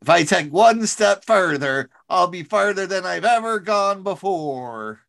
if 0.01 0.09
i 0.09 0.23
take 0.23 0.51
one 0.51 0.85
step 0.85 1.23
further 1.23 1.89
i'll 2.09 2.27
be 2.27 2.43
farther 2.43 2.85
than 2.85 3.05
i've 3.05 3.23
ever 3.23 3.59
gone 3.59 4.03
before 4.03 4.99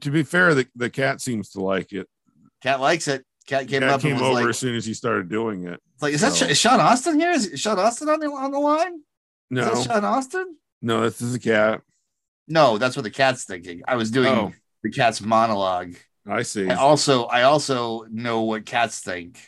To 0.00 0.10
be 0.10 0.24
fair, 0.24 0.52
the, 0.52 0.66
the 0.74 0.90
cat 0.90 1.20
seems 1.20 1.50
to 1.50 1.60
like 1.60 1.92
it. 1.92 2.08
cat 2.60 2.80
likes 2.80 3.06
it 3.06 3.24
cat 3.46 3.68
came 3.68 3.82
Cat 3.82 3.90
up 3.90 4.00
came 4.00 4.12
and 4.14 4.20
was 4.20 4.30
over 4.30 4.40
like 4.40 4.48
as 4.50 4.58
soon 4.58 4.74
as 4.74 4.84
he 4.84 4.92
started 4.92 5.28
doing 5.28 5.62
it. 5.68 5.80
It's 5.94 6.02
like, 6.02 6.14
is 6.14 6.20
that 6.22 6.32
So- 6.32 6.46
is 6.46 6.58
Sean 6.58 6.80
Astin 6.80 7.20
here? 7.20 7.30
Is 7.30 7.52
Sean 7.54 7.78
Astin 7.78 8.08
on 8.08 8.18
the 8.18 8.26
on 8.26 8.50
the 8.50 8.58
line? 8.58 9.02
No, 9.50 9.70
Is 9.70 9.86
that 9.86 9.94
Sean 9.94 10.04
Astin? 10.04 10.56
no, 10.82 11.02
this 11.02 11.22
is 11.22 11.36
a 11.36 11.38
cat. 11.38 11.82
No, 12.48 12.78
that's 12.78 12.96
what 12.96 13.02
the 13.02 13.10
cat's 13.10 13.44
thinking. 13.44 13.82
I 13.86 13.96
was 13.96 14.10
doing 14.10 14.32
Oh. 14.32 14.52
the 14.82 14.90
cat's 14.90 15.20
monologue. 15.20 15.94
I 16.28 16.42
see. 16.42 16.68
I 16.68 16.74
also 16.74 17.24
I 17.24 17.42
also 17.42 18.04
know 18.10 18.42
what 18.42 18.66
cats 18.66 19.00
think. 19.00 19.38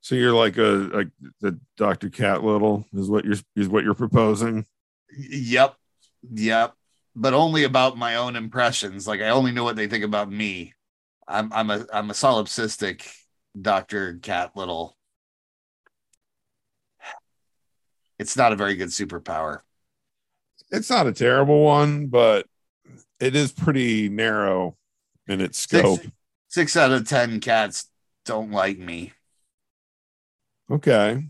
So 0.00 0.14
you're 0.14 0.34
like 0.34 0.56
a 0.58 0.90
like 0.92 1.08
the 1.40 1.58
Dr. 1.76 2.10
Cat 2.10 2.42
Little 2.42 2.86
is 2.92 3.08
what 3.08 3.24
you're 3.24 3.36
is 3.56 3.68
what 3.68 3.84
you're 3.84 3.94
proposing. 3.94 4.66
Yep, 5.16 5.74
yep. 6.32 6.74
But 7.14 7.34
only 7.34 7.64
about 7.64 7.96
my 7.98 8.16
own 8.16 8.36
impressions. 8.36 9.06
Like 9.06 9.20
I 9.20 9.28
only 9.28 9.52
know 9.52 9.64
what 9.64 9.76
they 9.76 9.86
think 9.86 10.04
about 10.04 10.30
me. 10.30 10.74
I'm 11.28 11.52
I'm 11.52 11.70
a 11.70 11.86
I'm 11.92 12.10
a 12.10 12.14
solipsistic 12.14 13.08
Doctor 13.60 14.18
Cat 14.22 14.52
Little. 14.56 14.96
It's 18.18 18.36
not 18.36 18.52
a 18.52 18.56
very 18.56 18.76
good 18.76 18.88
superpower. 18.90 19.60
It's 20.72 20.90
not 20.90 21.06
a 21.06 21.12
terrible 21.12 21.62
one, 21.62 22.06
but 22.06 22.46
it 23.20 23.36
is 23.36 23.52
pretty 23.52 24.08
narrow 24.08 24.76
in 25.28 25.40
its 25.40 25.58
scope. 25.58 26.00
Six, 26.00 26.12
six 26.48 26.76
out 26.76 26.90
of 26.92 27.06
ten 27.06 27.38
cats 27.40 27.88
don't 28.24 28.50
like 28.50 28.78
me. 28.78 29.12
Okay. 30.70 31.24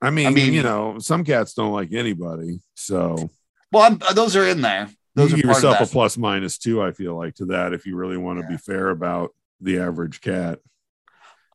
I 0.00 0.10
mean, 0.10 0.26
I 0.26 0.30
mean- 0.30 0.52
you 0.52 0.62
know, 0.62 0.98
some 0.98 1.24
cats 1.24 1.54
don't 1.54 1.72
like 1.72 1.92
anybody. 1.92 2.60
So 2.74 3.30
Well, 3.72 3.82
I'm, 3.84 3.98
uh, 4.08 4.12
those 4.12 4.36
are 4.36 4.46
in 4.46 4.60
there. 4.60 4.88
Those 5.14 5.30
you 5.30 5.34
are 5.34 5.36
give 5.38 5.46
yourself 5.46 5.80
a 5.80 5.86
plus 5.86 6.16
minus 6.16 6.56
two, 6.58 6.82
I 6.82 6.92
feel 6.92 7.16
like, 7.16 7.34
to 7.36 7.46
that 7.46 7.72
if 7.72 7.84
you 7.86 7.96
really 7.96 8.16
want 8.16 8.38
to 8.38 8.44
Yeah. 8.44 8.50
be 8.52 8.56
fair 8.56 8.90
about 8.90 9.34
the 9.60 9.78
average 9.78 10.20
cat. 10.20 10.58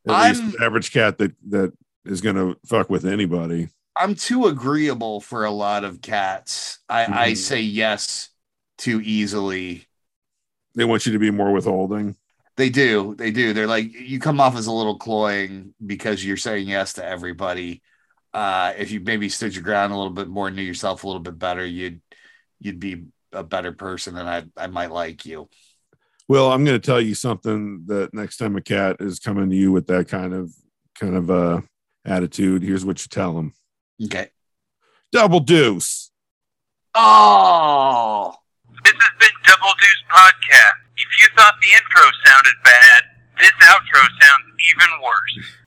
At 0.08 0.14
I'm- 0.14 0.36
least 0.36 0.58
the 0.58 0.64
average 0.66 0.92
cat 0.92 1.18
that 1.18 1.34
that 1.50 1.74
is 2.06 2.22
gonna 2.22 2.56
fuck 2.66 2.90
with 2.90 3.06
anybody. 3.06 3.70
I'm 4.00 4.16
too 4.16 4.46
agreeable 4.46 5.22
for 5.22 5.46
a 5.46 5.52
lot 5.52 5.84
of 5.84 6.02
cats. 6.02 6.80
I, 6.88 7.06
I 7.06 7.32
Mhm. 7.32 7.38
say 7.38 7.62
yes 7.62 8.30
too 8.78 9.02
easily. 9.02 9.88
They 10.76 10.86
want 10.86 11.06
you 11.06 11.14
to 11.14 11.20
be 11.20 11.32
more 11.32 11.52
withholding. 11.52 12.16
They 12.56 12.70
do. 12.70 13.16
They 13.16 13.32
do. 13.32 13.54
They're 13.54 13.68
like 13.68 13.92
you 13.94 14.20
come 14.20 14.40
off 14.40 14.56
as 14.56 14.68
a 14.68 14.72
little 14.72 14.98
cloying 14.98 15.74
because 15.84 16.24
you're 16.24 16.38
saying 16.38 16.68
yes 16.68 16.94
to 16.94 17.06
everybody. 17.06 17.82
Uh, 18.34 18.74
if 18.78 18.92
you 18.92 19.00
maybe 19.00 19.30
stood 19.30 19.56
your 19.56 19.64
ground 19.64 19.94
a 19.94 19.98
little 19.98 20.14
bit 20.14 20.28
more, 20.28 20.52
knew 20.52 20.62
yourself 20.62 21.04
a 21.04 21.08
little 21.08 21.22
bit 21.22 21.40
better, 21.40 21.66
you'd 21.66 22.02
you'd 22.60 22.80
be 22.80 23.06
a 23.32 23.44
better 23.44 23.72
person, 23.72 24.18
and 24.18 24.30
I 24.30 24.46
I 24.56 24.68
might 24.68 24.92
like 24.92 25.26
you. 25.26 25.50
Well, 26.28 26.52
I'm 26.52 26.66
going 26.66 26.80
to 26.80 26.86
tell 26.86 27.00
you 27.00 27.16
something 27.16 27.84
that 27.88 28.14
next 28.14 28.38
time 28.38 28.56
a 28.58 28.62
cat 28.62 28.98
is 29.00 29.20
coming 29.20 29.50
to 29.50 29.56
you 29.56 29.72
with 29.72 29.88
that 29.88 30.08
kind 30.08 30.34
of 30.34 30.54
kind 31.00 31.16
of 31.16 31.32
uh 31.32 31.62
attitude, 32.06 32.64
here's 32.64 32.86
what 32.86 33.02
you 33.04 33.08
tell 33.10 33.34
them: 33.34 33.54
Okay. 34.04 34.30
double 35.12 35.40
deuce. 35.40 36.12
Oh, 36.96 38.34
This 38.84 38.94
has 38.94 39.14
been 39.20 39.36
Double 39.46 39.74
Deuce 39.80 40.04
Podcast. 40.10 40.78
If 40.98 41.10
you 41.22 41.28
thought 41.38 41.54
the 41.62 41.68
intro 41.78 42.04
sounded 42.26 42.54
bad, 42.64 43.02
this 43.40 43.52
outro 43.70 44.02
sounds 44.22 44.46
even 44.74 44.90
worse. 45.04 45.67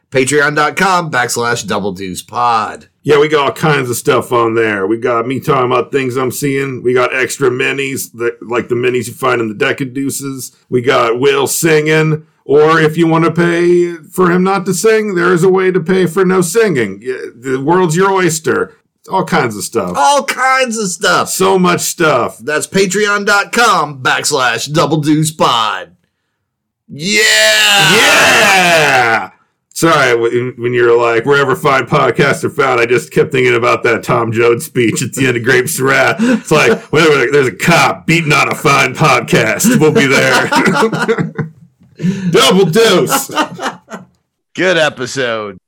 patreon.com 0.11 1.09
backslash 1.09 1.65
double 1.65 1.93
deuce 1.93 2.21
pod. 2.21 2.89
Yeah, 3.03 3.19
we 3.19 3.29
got 3.29 3.47
all 3.47 3.53
kinds 3.53 3.89
of 3.89 3.95
stuff 3.95 4.31
on 4.31 4.53
there. 4.53 4.85
We 4.85 4.99
got 4.99 5.25
me 5.25 5.39
talking 5.39 5.65
about 5.65 5.91
things 5.91 6.17
I'm 6.17 6.31
seeing. 6.31 6.83
We 6.83 6.93
got 6.93 7.15
extra 7.15 7.49
minis, 7.49 8.11
that, 8.13 8.37
like 8.47 8.67
the 8.67 8.75
minis 8.75 9.07
you 9.07 9.13
find 9.13 9.41
in 9.41 9.47
the 9.47 9.55
deck 9.55 9.81
of 9.81 9.93
deuces. 9.93 10.55
We 10.69 10.81
got 10.81 11.19
Will 11.19 11.47
singing. 11.47 12.27
Or 12.43 12.79
if 12.79 12.97
you 12.97 13.07
want 13.07 13.25
to 13.25 13.31
pay 13.31 13.95
for 13.95 14.31
him 14.31 14.43
not 14.43 14.65
to 14.65 14.73
sing, 14.73 15.15
there 15.15 15.33
is 15.33 15.43
a 15.43 15.49
way 15.49 15.71
to 15.71 15.79
pay 15.79 16.05
for 16.05 16.25
no 16.25 16.41
singing. 16.41 16.99
The 16.99 17.61
world's 17.63 17.95
your 17.95 18.11
oyster. 18.11 18.75
All 19.09 19.25
kinds 19.25 19.55
of 19.55 19.63
stuff. 19.63 19.93
All 19.95 20.23
kinds 20.25 20.77
of 20.77 20.89
stuff. 20.89 21.29
So 21.29 21.57
much 21.57 21.81
stuff. 21.81 22.37
That's 22.37 22.67
patreon.com 22.67 24.03
backslash 24.03 24.71
double 24.71 25.01
deuce 25.01 25.31
pod. 25.31 25.95
Yeah! 26.87 27.21
Yeah. 27.95 29.31
Sorry, 29.73 30.15
when 30.19 30.53
when 30.57 30.73
you 30.73 30.83
were 30.83 30.95
like, 30.95 31.25
wherever 31.25 31.55
fine 31.55 31.85
podcasts 31.85 32.43
are 32.43 32.49
found, 32.49 32.81
I 32.81 32.85
just 32.85 33.11
kept 33.11 33.31
thinking 33.31 33.55
about 33.55 33.83
that 33.83 34.03
Tom 34.03 34.31
Joad 34.31 34.61
speech 34.61 35.01
at 35.01 35.13
the 35.13 35.27
end 35.27 35.37
of 35.37 35.43
Grapes 35.43 35.79
of 35.79 35.85
Wrath. 35.85 36.17
It's 36.19 36.51
like, 36.51 36.79
whenever 36.91 37.31
there's 37.31 37.47
a 37.47 37.55
cop 37.55 38.05
beating 38.05 38.33
on 38.33 38.51
a 38.51 38.55
fine 38.55 38.93
podcast, 38.93 39.79
we'll 39.79 39.93
be 39.93 40.07
there. 40.07 41.33
Double 42.31 42.65
dose. 42.65 43.31
good 44.53 44.77
episode. 44.77 45.60